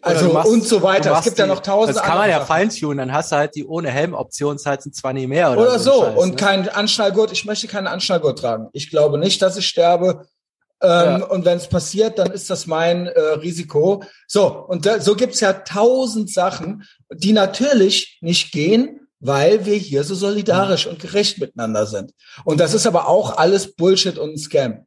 Also 0.00 0.32
machst- 0.32 0.50
und 0.50 0.64
so 0.64 0.82
weiter. 0.82 1.14
Es 1.18 1.24
gibt 1.24 1.38
ja 1.38 1.44
die- 1.44 1.50
noch 1.50 1.60
tausend 1.60 1.96
Das 1.96 2.02
kann 2.02 2.16
man 2.16 2.30
ja 2.30 2.44
feintunen, 2.44 2.98
dann 2.98 3.12
hast 3.12 3.32
du 3.32 3.36
halt 3.36 3.54
die 3.54 3.66
ohne 3.66 3.90
Helm-Option, 3.90 4.56
du 4.86 4.90
zwar 4.90 5.12
nie 5.12 5.26
mehr 5.26 5.52
oder, 5.52 5.60
Oder 5.60 5.78
so. 5.78 6.02
ein 6.04 6.12
Scheiß, 6.14 6.22
und 6.22 6.30
ne? 6.30 6.36
kein 6.36 6.68
Anschnallgurt. 6.68 7.32
Ich 7.32 7.44
möchte 7.44 7.66
keinen 7.68 7.86
Anschnallgurt 7.86 8.38
tragen. 8.38 8.68
Ich 8.72 8.88
glaube 8.90 9.18
nicht, 9.18 9.42
dass 9.42 9.56
ich 9.56 9.66
sterbe. 9.66 10.26
Ähm, 10.82 10.88
Ja. 11.20 11.24
Und 11.26 11.44
wenn 11.44 11.58
es 11.58 11.68
passiert, 11.68 12.18
dann 12.18 12.30
ist 12.32 12.48
das 12.50 12.66
mein 12.66 13.06
äh, 13.06 13.20
Risiko. 13.20 14.02
So, 14.26 14.46
und 14.68 14.86
da, 14.86 15.00
so 15.00 15.14
gibt's 15.16 15.40
ja 15.40 15.52
tausend 15.52 16.32
Sachen, 16.32 16.84
die 17.12 17.32
natürlich 17.32 18.18
nicht 18.22 18.52
gehen, 18.52 19.00
weil 19.20 19.64
wir 19.66 19.76
hier 19.76 20.02
so 20.04 20.14
solidarisch 20.14 20.86
und 20.86 20.98
gerecht 20.98 21.38
miteinander 21.38 21.86
sind. 21.86 22.12
Und 22.44 22.58
das 22.60 22.74
ist 22.74 22.86
aber 22.86 23.06
auch 23.08 23.36
alles 23.38 23.74
Bullshit 23.76 24.18
und 24.18 24.30
ein 24.32 24.38
Scam. 24.38 24.86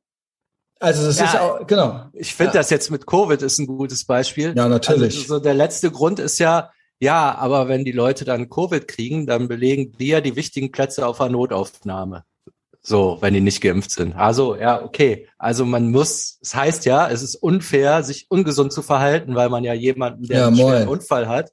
Also 0.80 1.06
das 1.06 1.20
Ja. 1.20 1.26
ist 1.26 1.40
auch, 1.40 1.68
genau. 1.68 2.06
Ich 2.14 2.34
finde 2.36 2.54
Ja. 2.54 2.60
das 2.60 2.70
jetzt 2.70 2.92
mit 2.92 3.06
Covid 3.08 3.42
ist 3.42 3.58
ein 3.60 3.68
gutes 3.68 4.06
Beispiel. 4.06 4.54
Ja, 4.56 4.68
natürlich. 4.68 5.18
Also 5.18 5.36
so 5.36 5.40
der 5.40 5.54
letzte 5.54 5.92
Grund 5.92 6.20
ist 6.20 6.40
ja, 6.40 6.72
ja, 7.00 7.36
aber 7.36 7.68
wenn 7.68 7.84
die 7.86 7.92
Leute 7.92 8.26
dann 8.26 8.50
Covid 8.50 8.88
kriegen, 8.88 9.26
dann 9.28 9.48
belegen 9.48 9.92
die 9.98 10.08
ja 10.08 10.22
die 10.22 10.36
wichtigen 10.36 10.72
Plätze 10.72 11.06
auf 11.08 11.18
der 11.18 11.30
Notaufnahme. 11.30 12.24
So, 12.82 13.18
wenn 13.20 13.34
die 13.34 13.42
nicht 13.42 13.60
geimpft 13.62 13.92
sind. 13.92 14.16
Also, 14.16 14.56
ja, 14.56 14.82
okay. 14.82 15.28
Also 15.38 15.66
man 15.66 15.92
muss, 15.92 16.38
es 16.42 16.56
heißt 16.56 16.86
ja, 16.86 17.10
es 17.10 17.22
ist 17.22 17.36
unfair, 17.36 18.02
sich 18.04 18.28
ungesund 18.30 18.72
zu 18.72 18.82
verhalten, 18.82 19.36
weil 19.36 19.50
man 19.50 19.64
ja 19.66 19.74
jemanden, 19.74 20.24
der 20.28 20.38
Ja, 20.40 20.48
einen 20.48 20.56
schweren. 20.56 20.88
Unfall 20.88 21.28
hat. 21.28 21.52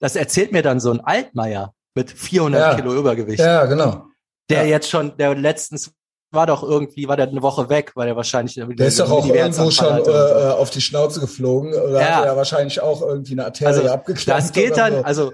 Das 0.00 0.16
erzählt 0.16 0.50
mir 0.50 0.62
dann 0.62 0.80
so 0.80 0.90
ein 0.90 1.00
Altmaier 1.00 1.72
mit 1.94 2.10
400 2.10 2.60
Ja. 2.60 2.74
Kilo 2.74 2.94
Übergewicht. 2.94 3.38
Ja, 3.38 3.66
genau. 3.66 4.06
Der 4.50 4.62
Ja. 4.64 4.70
jetzt 4.70 4.90
schon, 4.90 5.16
der 5.18 5.36
letztens 5.36 5.92
war 6.32 6.46
doch 6.46 6.62
irgendwie, 6.62 7.08
war 7.08 7.16
der 7.16 7.28
eine 7.28 7.42
Woche 7.42 7.68
weg, 7.68 7.92
weil 7.94 8.08
er 8.08 8.16
wahrscheinlich 8.16 8.54
Der 8.54 8.86
ist 8.86 8.98
doch 8.98 9.10
auch 9.10 9.26
irgendwo 9.26 9.70
schon 9.70 9.98
äh, 10.06 10.10
auf 10.50 10.70
die 10.70 10.80
Schnauze 10.80 11.20
geflogen 11.20 11.74
oder 11.74 12.00
Ja. 12.00 12.16
hat 12.16 12.24
er 12.24 12.36
wahrscheinlich 12.36 12.80
auch 12.80 13.02
irgendwie 13.02 13.32
eine 13.32 13.44
Arterie 13.46 13.68
Also, 13.68 13.88
abgeklemmt. 13.88 14.38
Das 14.38 14.52
geht 14.52 14.76
dann, 14.76 14.94
so. 14.94 15.02
also 15.02 15.32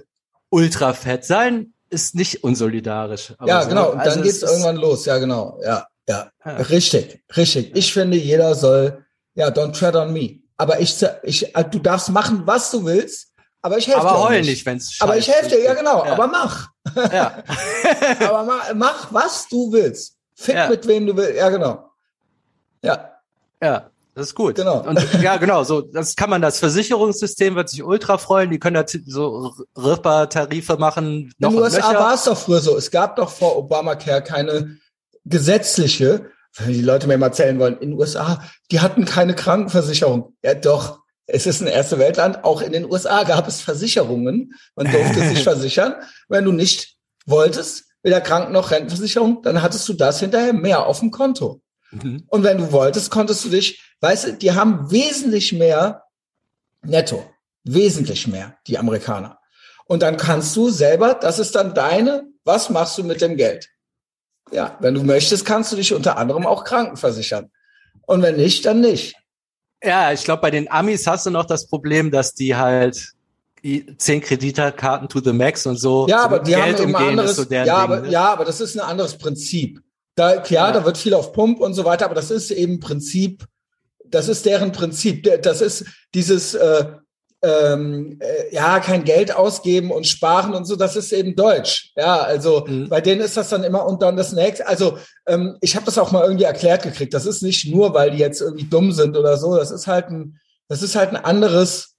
ultra 0.50 0.93
fett 0.93 1.25
sein 1.25 1.73
ist 1.90 2.14
nicht 2.14 2.45
unsolidarisch. 2.45 3.35
Ja, 3.45 3.62
so, 3.62 3.69
genau. 3.71 3.93
Und 3.93 4.00
also 4.00 4.11
dann 4.11 4.28
es 4.28 4.40
geht's 4.40 4.50
irgendwann 4.50 4.76
los. 4.76 5.05
Ja, 5.07 5.19
genau. 5.19 5.59
Ja, 5.62 5.87
ja. 6.09 6.31
Ja. 6.45 6.57
Richtig, 6.57 7.23
richtig. 7.37 7.71
Ich 7.75 7.93
finde, 7.93 8.17
jeder 8.17 8.55
soll, 8.55 9.05
ja, 9.35 9.49
don't 9.49 9.73
tread 9.78 9.97
on 9.97 10.12
me. 10.12 10.40
Aber 10.57 10.81
ich, 10.81 10.97
ich, 11.23 11.55
äh, 11.55 11.64
du 11.64 11.78
darfst 11.78 12.11
machen, 12.11 12.43
was 12.45 12.71
du 12.71 12.85
willst, 12.85 13.28
aber 13.62 13.78
ich 13.78 13.87
helfe 13.87 14.00
dir. 14.00 14.07
Aber 14.09 14.28
heul 14.28 14.40
nicht, 14.43 14.67
wenn's 14.67 14.97
Aber 15.00 15.17
ich 15.17 15.28
helfe 15.28 15.50
dir, 15.50 15.62
ja 15.62 15.75
genau. 15.75 16.05
Ja. 16.05 16.12
Aber 16.12 16.26
mach. 16.26 16.69
ja. 17.12 17.43
aber 18.28 18.45
mach, 18.45 18.75
mach, 18.75 19.12
was 19.12 19.49
du 19.49 19.73
willst. 19.73 20.18
Fick 20.38 20.54
Ja. 20.54 20.68
mit 20.68 20.87
wem 20.87 21.07
du 21.07 21.16
willst. 21.16 21.37
Ja, 21.37 21.49
genau. 21.49 21.90
Ja, 22.83 23.11
ja, 23.61 23.90
das 24.14 24.28
ist 24.28 24.35
gut. 24.37 24.54
Genau. 24.54 24.83
Und 24.87 25.00
ja, 25.21 25.37
genau, 25.37 25.64
so, 25.64 25.80
das 25.80 26.14
kann 26.14 26.30
man, 26.30 26.40
das 26.40 26.61
Versicherungssystem 26.61 27.57
wird 27.57 27.68
sich 27.68 27.83
ultra 27.83 28.18
freuen, 28.18 28.50
die 28.50 28.61
können 28.61 28.75
da 28.75 28.85
so 29.07 29.52
Ripper-Tarife 29.76 30.76
machen, 30.76 31.33
noch 31.38 31.50
In 31.50 31.57
den 31.57 31.62
USA 31.64 31.92
war 31.95 32.14
es 32.14 32.25
doch 32.25 32.38
früher 32.38 32.61
so. 32.61 32.76
Es 32.76 32.90
gab 32.92 33.16
doch 33.16 33.30
vor 33.30 33.57
Obamacare 33.57 34.23
keine 34.23 34.76
gesetzliche, 35.25 36.30
wenn 36.57 36.73
die 36.73 36.83
Leute 36.83 37.09
mir 37.09 37.18
mal 37.18 37.26
erzählen 37.26 37.59
wollen, 37.59 37.78
in 37.78 37.90
den 37.90 37.99
USA, 37.99 38.42
die 38.71 38.80
hatten 38.80 39.04
keine 39.04 39.35
Krankenversicherung. 39.35 40.37
Ja, 40.42 40.54
doch. 40.54 41.00
es 41.26 41.47
ist 41.47 41.61
ein 41.61 41.66
erste 41.66 41.99
Weltland, 41.99 42.45
auch 42.45 42.62
in 42.62 42.73
den 42.73 42.85
USA 42.90 43.25
gab 43.25 43.47
es 43.49 43.61
Versicherungen. 43.61 44.54
Man 44.76 44.90
durfte 44.90 45.21
sich 45.28 45.42
versichern. 45.42 45.95
Wenn 46.28 46.45
du 46.45 46.52
nicht 46.52 46.97
wolltest, 47.26 47.85
weder 48.02 48.21
Kranken- 48.21 48.52
noch 48.52 48.71
Rentenversicherung, 48.71 49.43
dann 49.43 49.62
hattest 49.62 49.88
du 49.88 49.93
das 49.93 50.21
hinterher 50.21 50.52
mehr 50.52 50.87
auf 50.87 51.00
dem 51.00 51.11
Konto. 51.11 51.61
Mhm. 51.90 52.25
Und 52.28 52.43
wenn 52.43 52.59
du 52.59 52.73
wolltest, 52.73 53.11
konntest 53.11 53.45
du 53.45 53.49
dich, 53.49 53.83
weißt 54.00 54.26
du, 54.26 54.33
die 54.35 54.52
haben 54.52 54.90
wesentlich 54.90 55.52
mehr 55.52 56.05
netto. 56.83 57.28
Wesentlich 57.64 58.26
mehr, 58.26 58.57
die 58.67 58.78
Amerikaner. 58.78 59.38
Und 59.87 60.02
dann 60.02 60.17
kannst 60.17 60.55
du 60.57 60.71
selber, 60.71 61.14
das 61.14 61.38
ist 61.38 61.55
dann 61.55 61.75
deine, 61.75 62.25
was 62.45 62.71
machst 62.71 62.97
du 62.99 63.05
mit 63.05 63.21
dem 63.21 63.37
Geld? 63.37 63.69
Ja, 64.50 64.76
wenn 64.81 64.95
du 64.95 65.02
möchtest, 65.02 65.45
kannst 65.45 65.73
du 65.73 65.76
dich 65.76 65.93
unter 65.93 66.17
anderem 66.17 66.47
auch 66.47 66.64
krankenversichern. 66.64 67.50
Und 68.07 68.23
wenn 68.23 68.37
nicht, 68.37 68.64
dann 68.64 68.81
nicht. 68.81 69.17
Ja, 69.83 70.12
ich 70.12 70.25
glaube, 70.25 70.43
bei 70.43 70.50
den 70.50 70.71
Amis 70.71 71.07
hast 71.07 71.26
du 71.26 71.31
noch 71.31 71.45
das 71.45 71.69
Problem, 71.69 72.11
dass 72.11 72.35
die 72.35 72.57
halt 72.57 73.12
zehn 73.99 74.21
Kreditkarten 74.21 75.09
to 75.09 75.21
the 75.21 75.33
max 75.33 75.67
und 75.67 75.77
so. 75.77 76.07
Ja, 76.09 76.23
aber 76.23 76.41
die 76.41 76.53
Geld 76.53 76.81
haben 76.81 76.95
ein 76.95 77.09
anderes, 77.09 77.37
so 77.37 77.43
ja, 77.43 77.65
Ding, 77.65 77.73
aber, 77.73 78.00
ne? 78.00 78.11
ja, 78.11 78.33
aber 78.33 78.45
das 78.45 78.61
ist 78.61 78.77
ein 78.77 78.81
anderes 78.81 79.17
Prinzip. 79.19 79.81
Da, 80.15 80.38
klar, 80.38 80.69
ja. 80.69 80.75
da 80.75 80.85
wird 80.85 80.99
viel 80.99 81.15
auf 81.15 81.33
Pump 81.33 81.61
und 81.61 81.75
so 81.75 81.85
weiter, 81.85 82.05
aber 82.05 82.15
das 82.15 82.31
ist 82.31 82.50
eben 82.50 82.81
Prinzip, 82.81 83.45
das 84.05 84.29
ist 84.29 84.47
deren 84.47 84.73
Prinzip. 84.73 85.29
Das 85.43 85.61
ist 85.61 85.85
dieses, 86.15 86.55
äh, 86.55 86.87
ähm, 87.43 88.19
äh, 88.21 88.53
ja, 88.53 88.81
kein 88.81 89.05
Geld 89.05 89.35
ausgeben 89.35 89.93
und 89.93 90.07
sparen 90.07 90.55
und 90.55 90.65
so, 90.65 90.75
das 90.75 90.97
ist 90.97 91.12
eben 91.12 91.37
Deutsch. 91.37 91.93
Ja, 91.97 92.19
also 92.19 92.65
mhm. 92.67 92.88
bei 92.88 93.00
denen 93.00 93.21
ist 93.21 93.37
das 93.37 93.50
dann 93.50 93.62
immer 93.62 93.87
und 93.87 94.03
dann 94.03 94.17
das 94.17 94.33
nächste. 94.33 94.67
Also 94.67 94.99
ähm, 95.27 95.57
ich 95.61 95.77
habe 95.77 95.87
das 95.87 95.99
auch 95.99 96.11
mal 96.11 96.25
irgendwie 96.25 96.45
erklärt 96.45 96.83
gekriegt. 96.83 97.15
Das 97.15 97.27
ist 97.27 97.43
nicht 97.43 97.73
nur, 97.73 97.95
weil 97.95 98.11
die 98.11 98.19
jetzt 98.19 98.41
irgendwie 98.41 98.69
dumm 98.69 98.93
sind 98.93 99.17
oder 99.17 99.37
so. 99.37 99.57
Das 99.57 99.71
ist 99.71 99.87
halt 99.87 100.09
ein, 100.09 100.38
das 100.69 100.83
ist 100.83 100.97
halt 100.97 101.11
ein 101.11 101.25
anderes. 101.25 101.95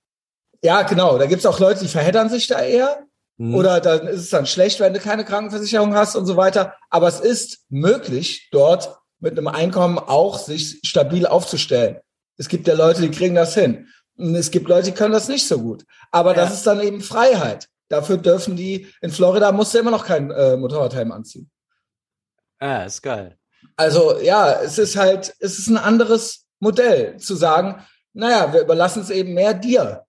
Ja, 0.63 0.82
genau. 0.84 1.18
Da 1.18 1.25
gibt's 1.25 1.46
auch 1.46 1.60
Leute, 1.60 1.82
die 1.82 1.88
verheddern 1.88 2.30
sich 2.30 2.48
da 2.48 2.62
eher. 2.62 3.06
Mhm. 3.38 3.56
Oder 3.56 3.80
dann 3.80 4.08
ist 4.08 4.22
es 4.22 4.30
dann 4.30 4.46
schlecht, 4.46 4.80
wenn 4.80 4.94
du 4.94 5.00
keine 5.00 5.24
Krankenversicherung 5.24 5.96
hast 5.96 6.16
und 6.16 6.25
so 6.25 6.36
weiter. 6.36 6.75
Aber 6.89 7.08
es 7.08 7.20
ist 7.20 7.66
möglich, 7.70 8.50
dort 8.51 8.98
mit 9.20 9.38
einem 9.38 9.48
Einkommen 9.48 9.98
auch 9.98 10.38
sich 10.38 10.80
stabil 10.84 11.25
aufzustellen. 11.25 12.00
Es 12.38 12.48
gibt 12.48 12.68
ja 12.68 12.74
Leute, 12.74 13.01
die 13.01 13.12
kriegen 13.12 13.36
das 13.36 13.54
hin. 13.54 13.88
Und 14.18 14.36
es 14.36 14.51
gibt 14.51 14.68
Leute, 14.68 14.92
die 14.92 14.98
können 14.98 15.13
das 15.13 15.30
nicht 15.30 15.48
so 15.48 15.60
gut. 15.60 15.86
Aber 16.12 16.36
ja. 16.36 16.42
das 16.42 16.54
ist 16.54 16.68
dann 16.68 16.82
eben 16.82 17.01
Freiheit. 17.01 17.68
Dafür 17.88 18.18
dürfen 18.18 18.56
die, 18.56 18.88
in 19.01 19.12
Florida 19.12 19.51
musst 19.51 19.74
du 19.74 19.80
immer 19.80 19.92
noch 19.92 20.06
kein 20.06 20.30
äh, 20.32 20.56
Motorradhelm 20.58 21.12
anziehen. 21.12 21.50
Ah, 22.60 22.84
ist 22.84 23.01
geil. 23.01 23.38
Also 23.75 24.20
ja, 24.20 24.62
es 24.62 24.78
ist 24.78 24.98
halt, 24.98 25.34
es 25.39 25.58
ist 25.58 25.68
ein 25.68 25.78
anderes 25.78 26.46
Modell 26.60 27.18
zu 27.18 27.36
sagen, 27.36 27.86
naja, 28.13 28.51
wir 28.54 28.62
überlassen 28.62 29.01
es 29.01 29.10
eben 29.10 29.34
mehr 29.34 29.54
dir. 29.54 30.06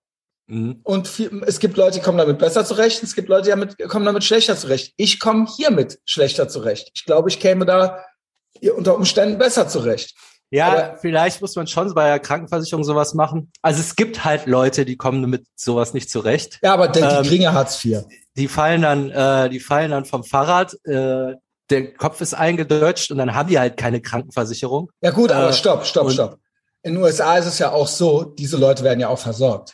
Mhm. 0.47 0.81
Und 0.83 1.07
viel, 1.07 1.43
es 1.45 1.59
gibt 1.59 1.77
Leute, 1.77 1.99
die 1.99 2.03
kommen 2.03 2.17
damit 2.17 2.39
besser 2.39 2.65
zurecht, 2.65 3.03
es 3.03 3.15
gibt 3.15 3.29
Leute, 3.29 3.43
die 3.43 3.49
damit, 3.49 3.77
kommen 3.89 4.05
damit 4.05 4.23
schlechter 4.23 4.55
zurecht. 4.57 4.93
Ich 4.97 5.19
komme 5.19 5.47
hiermit 5.55 5.99
schlechter 6.05 6.47
zurecht. 6.47 6.91
Ich 6.93 7.05
glaube, 7.05 7.29
ich 7.29 7.39
käme 7.39 7.65
da 7.65 8.03
unter 8.75 8.95
Umständen 8.95 9.37
besser 9.37 9.67
zurecht. 9.67 10.15
Ja, 10.53 10.67
Aber 10.67 10.97
vielleicht 10.97 11.39
muss 11.41 11.55
man 11.55 11.65
schon 11.65 11.93
bei 11.93 12.09
der 12.09 12.19
Krankenversicherung 12.19 12.83
sowas 12.83 13.13
machen. 13.13 13.51
Also 13.61 13.79
es 13.79 13.95
gibt 13.95 14.25
halt 14.25 14.47
Leute, 14.47 14.83
die 14.83 14.97
kommen 14.97 15.29
mit 15.29 15.45
sowas 15.55 15.93
nicht 15.93 16.09
zurecht. 16.09 16.59
Ja, 16.61 16.73
aber 16.73 16.89
die, 16.89 16.99
ähm, 16.99 17.23
kriegen 17.23 17.43
ja 17.43 17.53
Hartz 17.53 17.83
IV. 17.83 18.03
Die 18.35 18.49
fallen 18.49 18.81
dann, 18.81 19.09
äh, 19.11 19.49
die 19.49 19.61
fallen 19.61 19.91
dann 19.91 20.03
vom 20.03 20.25
Fahrrad, 20.25 20.73
äh, 20.83 21.35
der 21.69 21.93
Kopf 21.93 22.19
ist 22.19 22.33
eingedeutscht 22.33 23.11
und 23.11 23.17
dann 23.17 23.33
haben 23.33 23.47
die 23.47 23.57
halt 23.57 23.77
keine 23.77 24.01
Krankenversicherung. 24.01 24.91
Ja 24.99 25.11
gut, 25.11 25.31
aber 25.31 25.49
äh, 25.49 25.53
stopp, 25.53 25.85
stopp, 25.85 26.11
stopp. 26.11 26.37
In 26.83 26.95
den 26.95 27.03
USA 27.03 27.37
ist 27.37 27.45
es 27.45 27.59
ja 27.59 27.71
auch 27.71 27.87
so, 27.87 28.23
diese 28.23 28.57
Leute 28.57 28.83
werden 28.83 28.99
ja 28.99 29.07
auch 29.07 29.19
versorgt. 29.19 29.73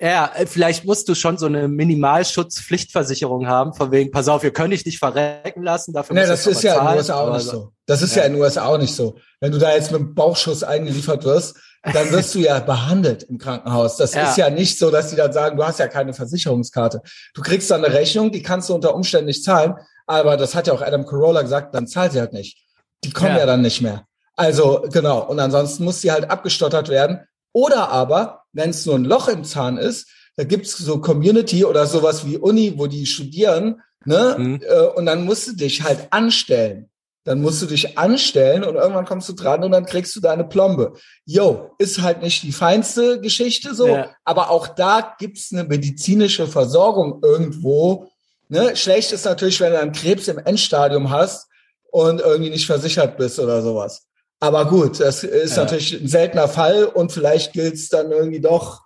Ja, 0.00 0.30
äh, 0.34 0.46
vielleicht 0.46 0.84
musst 0.84 1.08
du 1.08 1.14
schon 1.14 1.38
so 1.38 1.46
eine 1.46 1.66
Minimalschutzpflichtversicherung 1.66 3.48
haben, 3.48 3.74
von 3.74 3.90
wegen, 3.90 4.12
pass 4.12 4.28
auf, 4.28 4.44
wir 4.44 4.52
können 4.52 4.70
dich 4.70 4.86
nicht 4.86 4.98
verrecken 4.98 5.62
lassen, 5.62 5.92
dafür 5.92 6.14
Nee, 6.14 6.26
das 6.26 6.46
ist 6.46 6.62
ja 6.62 6.76
zahlen, 6.76 6.86
in 6.86 6.92
den 6.92 6.98
USA 6.98 7.20
auch 7.20 7.32
nicht 7.34 7.46
so. 7.46 7.72
Das 7.86 8.02
ist 8.02 8.14
ja. 8.14 8.22
ja 8.22 8.28
in 8.28 8.34
den 8.34 8.42
USA 8.42 8.64
auch 8.66 8.78
nicht 8.78 8.94
so. 8.94 9.16
Wenn 9.40 9.50
du 9.50 9.58
da 9.58 9.74
jetzt 9.74 9.90
mit 9.90 10.00
dem 10.00 10.14
Bauchschuss 10.14 10.62
eingeliefert 10.62 11.24
wirst, 11.24 11.56
dann 11.82 12.10
wirst 12.12 12.34
du 12.34 12.38
ja 12.38 12.60
behandelt 12.60 13.24
im 13.24 13.38
Krankenhaus. 13.38 13.96
Das 13.96 14.14
ja. 14.14 14.30
ist 14.30 14.36
ja 14.36 14.50
nicht 14.50 14.78
so, 14.78 14.90
dass 14.90 15.10
die 15.10 15.16
dann 15.16 15.32
sagen, 15.32 15.56
du 15.56 15.64
hast 15.64 15.80
ja 15.80 15.88
keine 15.88 16.14
Versicherungskarte. 16.14 17.02
Du 17.34 17.42
kriegst 17.42 17.68
dann 17.70 17.84
eine 17.84 17.92
Rechnung, 17.92 18.30
die 18.30 18.42
kannst 18.42 18.68
du 18.68 18.74
unter 18.74 18.94
Umständen 18.94 19.26
nicht 19.26 19.42
zahlen, 19.42 19.74
aber 20.06 20.36
das 20.36 20.54
hat 20.54 20.68
ja 20.68 20.74
auch 20.74 20.82
Adam 20.82 21.06
Carolla 21.06 21.42
gesagt, 21.42 21.74
dann 21.74 21.88
zahlt 21.88 22.12
sie 22.12 22.20
halt 22.20 22.32
nicht. 22.32 22.64
Die 23.04 23.10
kommen 23.10 23.32
ja, 23.32 23.38
ja 23.38 23.46
dann 23.46 23.62
nicht 23.62 23.80
mehr. 23.80 24.04
Also 24.36 24.86
genau. 24.92 25.26
Und 25.26 25.40
ansonsten 25.40 25.82
muss 25.84 26.00
sie 26.00 26.12
halt 26.12 26.30
abgestottert 26.30 26.88
werden. 26.88 27.26
Oder 27.52 27.88
aber, 27.88 28.37
wenn 28.52 28.70
es 28.70 28.86
nur 28.86 28.96
ein 28.96 29.04
Loch 29.04 29.28
im 29.28 29.44
Zahn 29.44 29.78
ist, 29.78 30.08
da 30.36 30.44
gibt's 30.44 30.76
so 30.78 31.00
Community 31.00 31.64
oder 31.64 31.86
sowas 31.86 32.24
wie 32.24 32.38
Uni, 32.38 32.74
wo 32.76 32.86
die 32.86 33.06
studieren, 33.06 33.82
ne? 34.04 34.36
Mhm. 34.38 34.60
Äh, 34.62 34.86
und 34.96 35.06
dann 35.06 35.24
musst 35.24 35.48
du 35.48 35.52
dich 35.52 35.82
halt 35.82 36.08
anstellen. 36.10 36.88
Dann 37.24 37.42
musst 37.42 37.60
du 37.60 37.66
dich 37.66 37.98
anstellen 37.98 38.64
und 38.64 38.76
irgendwann 38.76 39.04
kommst 39.04 39.28
du 39.28 39.34
dran 39.34 39.62
und 39.62 39.72
dann 39.72 39.84
kriegst 39.84 40.16
du 40.16 40.20
deine 40.20 40.44
Plombe. 40.44 40.94
Yo, 41.26 41.72
ist 41.76 42.00
halt 42.00 42.22
nicht 42.22 42.42
die 42.42 42.52
feinste 42.52 43.20
Geschichte 43.20 43.74
so, 43.74 43.88
ja. 43.88 44.08
aber 44.24 44.48
auch 44.48 44.68
da 44.68 45.14
gibt's 45.18 45.52
eine 45.52 45.64
medizinische 45.64 46.46
Versorgung 46.46 47.20
irgendwo. 47.22 48.08
Ne? 48.48 48.74
Schlecht 48.76 49.12
ist 49.12 49.26
natürlich, 49.26 49.60
wenn 49.60 49.72
du 49.72 49.78
einen 49.80 49.92
Krebs 49.92 50.28
im 50.28 50.38
Endstadium 50.38 51.10
hast 51.10 51.48
und 51.90 52.20
irgendwie 52.20 52.50
nicht 52.50 52.66
versichert 52.66 53.18
bist 53.18 53.38
oder 53.38 53.60
sowas. 53.60 54.07
Aber 54.40 54.68
gut, 54.68 55.00
das 55.00 55.24
ist 55.24 55.56
ja. 55.56 55.64
natürlich 55.64 56.00
ein 56.00 56.08
seltener 56.08 56.48
Fall 56.48 56.84
und 56.84 57.10
vielleicht 57.10 57.52
gilt 57.52 57.74
es 57.74 57.88
dann 57.88 58.12
irgendwie 58.12 58.40
doch, 58.40 58.82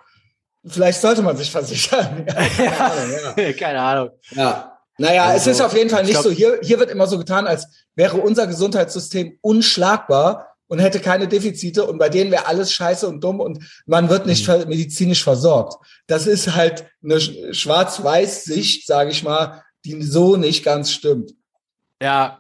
vielleicht 0.67 1.01
sollte 1.01 1.23
man 1.23 1.37
sich 1.37 1.51
versichern. 1.51 2.25
keine, 2.57 2.81
Ahnung, 2.81 3.17
ja. 3.37 3.53
keine 3.59 3.81
Ahnung. 3.81 4.11
Ja. 4.31 4.79
Naja, 4.99 5.25
also, 5.25 5.51
es 5.51 5.57
ist 5.57 5.63
auf 5.63 5.77
jeden 5.77 5.91
Fall 5.91 6.05
nicht 6.05 6.13
glaub, 6.13 6.25
so. 6.25 6.31
Hier, 6.31 6.59
hier 6.63 6.79
wird 6.79 6.91
immer 6.91 7.07
so 7.07 7.19
getan, 7.19 7.47
als 7.47 7.67
wäre 7.95 8.19
unser 8.19 8.47
Gesundheitssystem 8.47 9.39
unschlagbar 9.41 10.53
und 10.69 10.79
hätte 10.79 11.01
keine 11.01 11.29
Defizite 11.29 11.85
und 11.85 11.99
bei 11.99 12.09
denen 12.09 12.31
wäre 12.31 12.47
alles 12.47 12.73
scheiße 12.73 13.07
und 13.07 13.23
dumm 13.23 13.41
und 13.41 13.59
man 13.85 14.09
wird 14.09 14.27
nicht 14.27 14.49
mhm. 14.49 14.69
medizinisch 14.69 15.23
versorgt. 15.23 15.77
Das 16.07 16.27
ist 16.27 16.55
halt 16.55 16.87
eine 17.03 17.21
Schwarz-Weiß-Sicht, 17.21 18.87
sage 18.87 19.11
ich 19.11 19.23
mal, 19.23 19.63
die 19.85 20.03
so 20.03 20.37
nicht 20.37 20.65
ganz 20.65 20.91
stimmt. 20.93 21.33
Ja. 22.01 22.39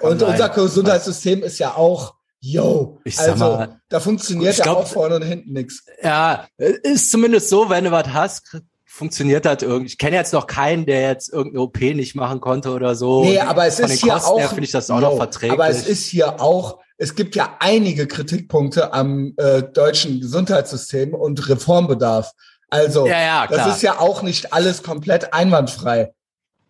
Und 0.00 0.20
sein. 0.20 0.30
unser 0.30 0.48
Gesundheitssystem 0.48 1.42
ist 1.42 1.58
ja 1.58 1.74
auch 1.74 2.14
Yo, 2.46 3.00
ich 3.04 3.18
also 3.18 3.36
mal, 3.36 3.80
da 3.88 4.00
funktioniert 4.00 4.58
ja 4.58 4.70
auch 4.70 4.86
vorne 4.86 5.16
und 5.16 5.22
hinten 5.22 5.54
nichts. 5.54 5.86
Ja, 6.02 6.46
ist 6.58 7.10
zumindest 7.10 7.48
so, 7.48 7.70
wenn 7.70 7.84
du 7.84 7.90
was 7.90 8.08
hast, 8.08 8.58
funktioniert 8.84 9.46
das 9.46 9.62
irgendwie. 9.62 9.86
Ich 9.86 9.96
kenne 9.96 10.16
jetzt 10.16 10.34
noch 10.34 10.46
keinen, 10.46 10.84
der 10.84 11.08
jetzt 11.08 11.32
irgendeine 11.32 11.62
OP 11.62 11.80
nicht 11.80 12.14
machen 12.14 12.42
konnte 12.42 12.72
oder 12.72 12.96
so. 12.96 13.24
Nee, 13.24 13.38
aber 13.38 13.66
es 13.66 13.80
ist 13.80 14.02
hier 14.02 14.12
Kosten 14.12 14.28
auch, 14.28 14.48
finde 14.50 14.64
ich 14.64 14.72
das 14.72 14.90
auch 14.90 15.00
yo, 15.00 15.08
noch 15.08 15.16
verträglich. 15.16 15.58
Aber 15.58 15.70
es 15.70 15.86
ist 15.86 16.04
hier 16.04 16.38
auch, 16.38 16.80
es 16.98 17.14
gibt 17.14 17.34
ja 17.34 17.56
einige 17.60 18.06
Kritikpunkte 18.06 18.92
am 18.92 19.32
äh, 19.38 19.62
deutschen 19.62 20.20
Gesundheitssystem 20.20 21.14
und 21.14 21.48
Reformbedarf. 21.48 22.30
Also, 22.68 23.06
ja, 23.06 23.20
ja, 23.20 23.46
das 23.46 23.76
ist 23.76 23.82
ja 23.82 24.00
auch 24.00 24.20
nicht 24.20 24.52
alles 24.52 24.82
komplett 24.82 25.32
einwandfrei. 25.32 26.12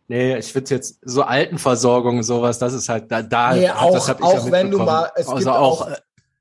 Nee, 0.07 0.37
ich 0.37 0.55
würde 0.55 0.75
jetzt 0.75 0.99
so 1.03 1.23
Altenversorgung 1.23 2.23
sowas, 2.23 2.59
das 2.59 2.75
ist 2.75 2.89
halt 2.89 3.11
da, 3.11 3.23
da 3.23 3.55
nee, 3.55 3.71
auch, 3.71 3.95
das 3.95 4.09
hab 4.09 4.21
ich 4.21 4.27
auch 4.27 4.47
ja 4.47 4.53
wenn 4.53 4.71
du 4.71 4.79
mal, 4.79 5.11
es 5.15 5.27
also 5.27 5.37
gibt 5.37 5.49
auch, 5.49 5.81
auch 5.81 5.91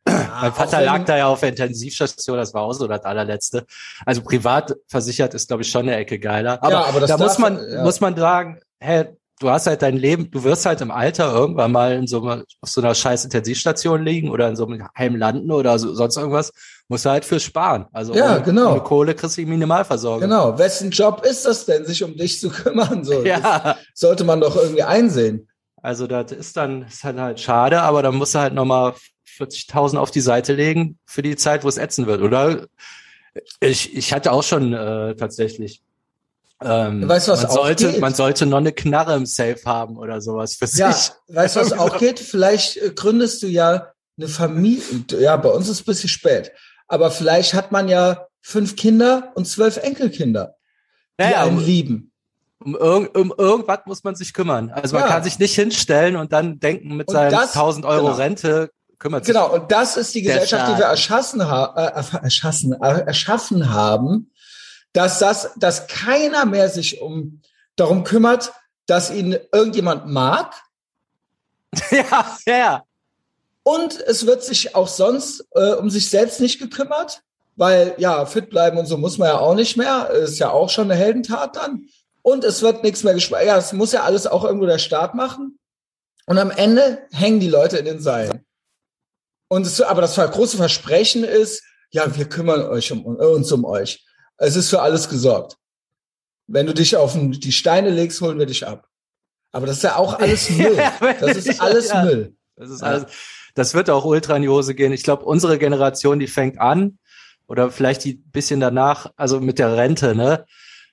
ja, 0.06 0.39
mein 0.41 0.54
Vater 0.54 0.82
lag 0.82 1.06
da 1.06 1.17
ja 1.17 1.28
auf 1.28 1.39
der 1.39 1.49
Intensivstation, 1.49 2.38
das 2.38 2.54
war 2.54 2.63
auch 2.63 2.73
so 2.73 2.88
das 2.88 3.06
allerletzte. 3.06 3.65
Also 4.06 4.21
privat 4.21 4.76
versichert 4.88 5.34
ist, 5.34 5.47
glaube 5.47 5.63
ich, 5.63 5.71
schon 5.71 5.84
eine 5.84 5.95
Ecke 5.95 6.19
geiler. 6.19 6.62
Aber, 6.62 6.71
ja, 6.71 6.84
aber 6.84 6.99
da 7.08 7.17
muss 7.17 7.38
man, 7.38 7.58
ja. 7.58 7.84
muss 7.84 8.02
man 8.02 8.15
sagen, 8.17 8.60
hey, 8.80 9.15
du 9.43 9.49
hast 9.49 9.67
halt 9.67 9.82
dein 9.82 9.97
Leben, 9.97 10.32
du 10.32 10.43
wirst 10.43 10.65
halt 10.65 10.82
im 10.82 10.89
Alter 10.89 11.34
irgendwann 11.34 11.71
mal 11.71 11.93
in 11.93 12.08
so 12.08 12.21
einer, 12.21 12.43
auf 12.62 12.69
so 12.69 12.82
einer 12.82 12.95
scheiß 12.95 13.25
Intensivstation 13.25 14.03
liegen 14.03 14.29
oder 14.29 14.47
in 14.47 14.56
so 14.56 14.65
einem 14.65 14.88
Heim 14.97 15.15
landen 15.15 15.51
oder 15.51 15.77
so, 15.77 15.93
sonst 15.93 16.17
irgendwas, 16.17 16.53
musst 16.88 17.06
du 17.06 17.10
halt 17.10 17.25
für 17.25 17.39
sparen. 17.39 17.86
Also 17.91 18.13
ja, 18.13 18.36
ohne, 18.36 18.43
genau. 18.43 18.71
ohne 18.71 18.82
Kohle 18.82 19.15
kriegst 19.15 19.38
du 19.38 19.41
die 19.41 19.47
Minimalversorgung. 19.47 20.21
Genau. 20.21 20.58
Wessen 20.58 20.91
Job 20.91 21.25
ist 21.25 21.45
das 21.45 21.65
denn, 21.65 21.86
sich 21.86 22.03
um 22.03 22.15
dich 22.15 22.39
zu 22.39 22.49
kümmern? 22.49 23.03
So, 23.03 23.21
ja. 23.25 23.77
sollte 23.93 24.23
man 24.23 24.39
doch 24.39 24.56
irgendwie 24.56 24.84
einsehen. 24.84 25.49
Also 25.82 26.08
das 26.08 26.32
ist 26.32 26.56
dann, 26.56 26.84
ist 26.84 27.03
halt, 27.03 27.19
halt 27.19 27.39
schade, 27.39 27.82
aber 27.82 28.01
dann 28.01 28.15
musst 28.15 28.36
du 28.36 28.39
halt 28.39 28.53
nochmal 28.53 28.93
40.000 29.38 29.97
auf 29.97 30.12
die 30.12 30.21
Seite 30.21 30.53
legen 30.53 30.97
für 31.06 31.21
die 31.21 31.36
Zeit, 31.36 31.65
wo 31.65 31.67
es 31.67 31.77
ätzen 31.77 32.08
wird, 32.08 32.21
oder? 32.21 32.67
Ich, 33.60 33.95
ich 33.95 34.13
hatte 34.13 34.32
auch 34.32 34.43
schon 34.43 34.73
äh, 34.73 35.15
tatsächlich 35.15 35.82
ähm, 36.65 37.08
weißt 37.08 37.28
was 37.28 37.43
man 37.43 37.52
auch 37.52 37.56
sollte, 37.56 37.91
geht? 37.91 38.02
Man 38.02 38.13
sollte 38.13 38.45
noch 38.45 38.58
eine 38.58 38.71
Knarre 38.71 39.15
im 39.15 39.26
Safe 39.26 39.60
haben 39.65 39.97
oder 39.97 40.21
sowas 40.21 40.56
für 40.56 40.65
ja, 40.78 40.91
sich. 40.91 41.12
Weißt 41.28 41.56
du, 41.56 41.60
was 41.62 41.73
auch 41.73 41.97
geht? 41.97 42.19
Vielleicht 42.19 42.78
äh, 42.78 42.91
gründest 42.91 43.43
du 43.43 43.47
ja 43.47 43.93
eine 44.17 44.28
Familie. 44.28 45.06
Ja, 45.19 45.38
bei 45.38 45.49
uns 45.49 45.67
ist 45.67 45.76
es 45.76 45.82
ein 45.82 45.86
bisschen 45.86 46.10
spät. 46.10 46.52
Aber 46.88 47.12
vielleicht 47.12 47.54
hat 47.54 47.71
man 47.71 47.88
ja 47.88 48.28
fünf 48.41 48.76
Kinder 48.76 49.32
und 49.36 49.47
zwölf 49.47 49.78
Enkelkinder, 49.78 50.56
die 51.19 51.23
ja, 51.23 51.43
einen 51.43 51.58
um, 51.58 51.63
lieben. 51.63 52.12
Um, 52.60 52.76
irg 52.76 53.17
um 53.17 53.34
irgendwas 53.38 53.80
muss 53.86 54.04
man 54.04 54.15
sich 54.15 54.34
kümmern. 54.34 54.69
Also 54.69 54.95
man 54.95 55.06
ja. 55.06 55.10
kann 55.10 55.23
sich 55.23 55.39
nicht 55.39 55.56
hinstellen 55.56 56.15
und 56.15 56.34
dann 56.34 56.60
denken, 56.60 56.95
mit 56.95 57.08
und 57.08 57.13
seinen 57.13 57.32
das, 57.32 57.56
1000 57.56 57.86
Euro 57.86 58.06
genau. 58.06 58.17
Rente 58.17 58.71
kümmert 58.99 59.26
sich. 59.26 59.34
Genau, 59.34 59.54
und 59.54 59.71
das 59.71 59.97
ist 59.97 60.13
die 60.15 60.21
Gesellschaft, 60.21 60.71
die 60.71 60.78
wir 60.78 60.86
erschaffen, 60.86 61.47
ha 61.49 61.73
äh, 61.76 62.17
erschaffen, 62.23 62.73
äh, 62.73 63.02
erschaffen 63.06 63.73
haben, 63.73 64.32
dass 64.93 65.19
das, 65.19 65.51
dass 65.58 65.88
keiner 65.88 66.45
mehr 66.45 66.69
sich 66.69 67.01
um 67.01 67.41
darum 67.75 68.03
kümmert, 68.03 68.53
dass 68.86 69.12
ihn 69.12 69.38
irgendjemand 69.51 70.08
mag. 70.08 70.53
ja, 71.91 72.38
ja. 72.45 72.84
Und 73.63 73.99
es 74.01 74.25
wird 74.25 74.43
sich 74.43 74.75
auch 74.75 74.88
sonst 74.88 75.45
äh, 75.51 75.73
um 75.73 75.89
sich 75.89 76.10
selbst 76.10 76.39
nicht 76.41 76.60
gekümmert, 76.60 77.21
weil 77.56 77.95
ja, 77.97 78.25
fit 78.25 78.49
bleiben 78.49 78.77
und 78.77 78.86
so 78.86 78.97
muss 78.97 79.17
man 79.17 79.29
ja 79.29 79.39
auch 79.39 79.56
nicht 79.56 79.77
mehr. 79.77 80.10
Ist 80.10 80.39
ja 80.39 80.49
auch 80.49 80.69
schon 80.69 80.91
eine 80.91 80.99
Heldentat 80.99 81.56
dann. 81.56 81.88
Und 82.21 82.43
es 82.43 82.62
wird 82.62 82.84
nichts 82.84 83.03
mehr 83.03 83.13
gespart. 83.13 83.45
Ja, 83.45 83.58
es 83.58 83.73
muss 83.73 83.91
ja 83.91 84.03
alles 84.03 84.27
auch 84.27 84.43
irgendwo 84.43 84.65
der 84.65 84.79
Staat 84.79 85.15
machen. 85.15 85.60
Und 86.25 86.38
am 86.38 86.51
Ende 86.51 86.99
hängen 87.12 87.39
die 87.39 87.49
Leute 87.49 87.77
in 87.77 87.86
den 87.86 88.01
Seilen. 88.01 88.45
Und 89.49 89.65
es, 89.65 89.82
aber 89.82 90.01
das 90.01 90.15
große 90.15 90.58
Versprechen 90.58 91.23
ist, 91.23 91.63
ja, 91.91 92.15
wir 92.15 92.25
kümmern 92.25 92.63
euch 92.63 92.91
um, 92.91 93.06
uns 93.06 93.51
um 93.51 93.65
euch. 93.65 94.03
Es 94.38 94.56
ist 94.56 94.69
für 94.69 94.82
alles 94.82 95.10
gesorgt. 95.10 95.58
Wenn 96.48 96.65
du 96.65 96.74
dich 96.74 96.98
auf 96.98 97.17
die 97.17 97.52
Steine 97.52 97.89
legst, 97.89 98.22
holen 98.22 98.39
wir 98.39 98.46
dich 98.46 98.67
ab. 98.67 98.88
Aber 99.52 99.67
das 99.67 99.78
ist 99.78 99.84
ja 99.84 99.96
auch 99.96 100.13
alles 100.19 100.50
Müll. 100.50 100.78
Das 101.19 101.38
ist 101.38 101.62
alles 101.62 101.89
ja. 101.89 102.04
Müll. 102.04 102.36
Das 102.56 102.69
ist 102.69 102.84
alles. 102.84 103.06
Das 103.56 103.74
wird 103.74 103.89
auch 103.89 104.04
ultra 104.04 104.36
in 104.36 104.41
die 104.41 104.50
Hose 104.50 104.74
gehen. 104.76 104.91
Ich 104.91 105.04
glaube, 105.04 105.26
unsere 105.26 105.60
Generation, 105.60 106.19
die 106.19 106.28
fängt 106.28 106.60
an 106.60 106.98
oder 107.48 107.69
vielleicht 107.69 108.04
die 108.04 108.15
bisschen 108.15 108.60
danach, 108.60 109.12
also 109.15 109.39
mit 109.39 109.60
der 109.60 109.78
Rente, 109.78 110.15
ne? 110.15 110.46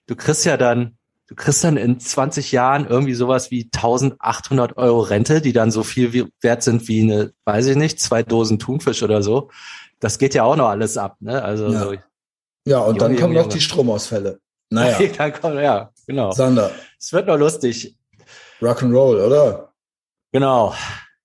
Du 0.06 0.14
kriegst 0.14 0.44
ja 0.44 0.56
dann, 0.56 0.98
du 1.28 1.34
kriegst 1.34 1.64
dann 1.64 1.76
in 1.76 1.98
20 1.98 2.52
Jahren 2.52 2.86
irgendwie 2.86 3.14
sowas 3.14 3.50
wie 3.50 3.64
1800 3.64 4.76
Euro 4.76 5.00
Rente, 5.00 5.40
die 5.40 5.52
dann 5.52 5.70
so 5.70 5.82
viel 5.82 6.12
wie, 6.12 6.26
wert 6.42 6.62
sind 6.62 6.86
wie 6.88 7.02
eine, 7.02 7.32
weiß 7.44 7.66
ich 7.66 7.76
nicht, 7.76 7.98
zwei 8.00 8.22
Dosen 8.22 8.58
Thunfisch 8.58 9.02
oder 9.02 9.22
so. 9.22 9.50
Das 10.00 10.18
geht 10.18 10.34
ja 10.34 10.42
auch 10.44 10.56
noch 10.56 10.68
alles 10.68 10.98
ab, 10.98 11.16
ne? 11.20 11.42
Also, 11.42 11.68
Ja. 11.68 11.92
Ja, 12.64 12.80
und 12.80 13.00
dann 13.00 13.12
Junge, 13.12 13.20
kommen 13.20 13.34
Junge, 13.34 13.44
noch 13.44 13.52
die 13.52 13.58
Junge. 13.58 13.62
Stromausfälle. 13.62 14.38
Naja, 14.70 14.98
dann 15.18 15.32
kommt, 15.32 15.56
ja, 15.56 15.90
genau. 16.06 16.30
Sander, 16.32 16.70
Es 16.98 17.12
wird 17.12 17.26
noch 17.26 17.36
lustig. 17.38 17.96
Rock'n'Roll, 18.60 19.24
oder? 19.26 19.72
Genau. 20.32 20.74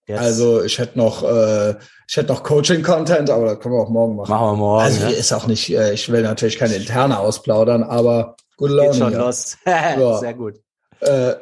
Jetzt 0.07 0.19
Also 0.21 0.63
ich 0.63 0.77
hätte 0.79 0.97
noch, 0.97 1.23
äh, 1.23 1.75
ich 2.07 2.15
hätte 2.15 2.31
noch 2.31 2.43
Coaching-Content, 2.43 3.29
aber 3.29 3.45
das 3.55 3.59
können 3.59 3.75
wir 3.75 3.81
auch 3.81 3.89
morgen 3.89 4.15
machen. 4.15 4.29
machen 4.29 4.45
wir 4.47 4.55
morgen. 4.55 4.83
also 4.83 5.01
ne? 5.01 5.07
hier 5.07 5.17
ist 5.17 5.33
auch 5.33 5.47
nicht, 5.47 5.69
äh, 5.73 5.93
ich 5.93 6.11
will 6.11 6.21
natürlich 6.21 6.57
keine 6.57 6.75
interne 6.75 7.19
ausplaudern, 7.19 7.83
aber 7.83 8.35
gute 8.57 8.73
Laune. 8.73 8.89
Geht 8.91 8.99
schon 8.99 9.09
hier. 9.09 9.19
los. 9.19 9.57
Ja. 9.65 10.17
Sehr 10.19 10.33
gut. 10.33 10.55
Äh, 11.01 11.33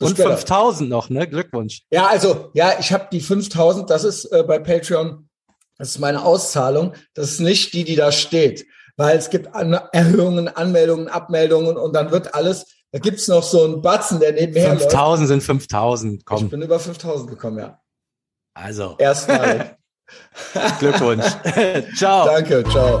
Und 0.00 0.10
später. 0.10 0.36
5000 0.36 0.90
noch, 0.90 1.08
ne? 1.10 1.26
Glückwunsch. 1.28 1.82
Ja, 1.90 2.06
also, 2.08 2.50
ja, 2.54 2.72
ich 2.78 2.92
habe 2.92 3.06
die 3.10 3.20
5000, 3.20 3.88
das 3.88 4.04
ist 4.04 4.26
äh, 4.26 4.42
bei 4.46 4.58
Patreon, 4.58 5.28
das 5.78 5.90
ist 5.90 5.98
meine 5.98 6.24
Auszahlung. 6.24 6.94
Das 7.14 7.30
ist 7.30 7.40
nicht 7.40 7.72
die, 7.72 7.84
die 7.84 7.96
da 7.96 8.10
steht, 8.12 8.66
weil 8.98 9.16
es 9.16 9.30
gibt 9.30 9.54
An 9.54 9.72
Erhöhungen, 9.92 10.48
Anmeldungen, 10.48 11.08
Abmeldungen 11.08 11.78
und 11.78 11.94
dann 11.94 12.10
wird 12.10 12.34
alles, 12.34 12.66
da 12.92 12.98
gibt's 12.98 13.28
noch 13.28 13.42
so 13.42 13.64
einen 13.64 13.80
Batzen, 13.80 14.20
der 14.20 14.32
nebenher 14.32 14.70
läuft. 14.70 14.82
5000 14.82 15.28
sind 15.28 15.42
5000. 15.42 16.18
Ich 16.20 16.26
Komm, 16.26 16.50
bin 16.50 16.60
über 16.60 16.78
5000 16.78 17.30
gekommen, 17.30 17.58
ja. 17.58 17.80
also 18.54 18.96
Erstmal. 18.98 19.78
Glückwunsch. 20.78 21.26
Ciao. 21.96 22.26
Danke, 22.26 22.64
ciao. 22.64 23.00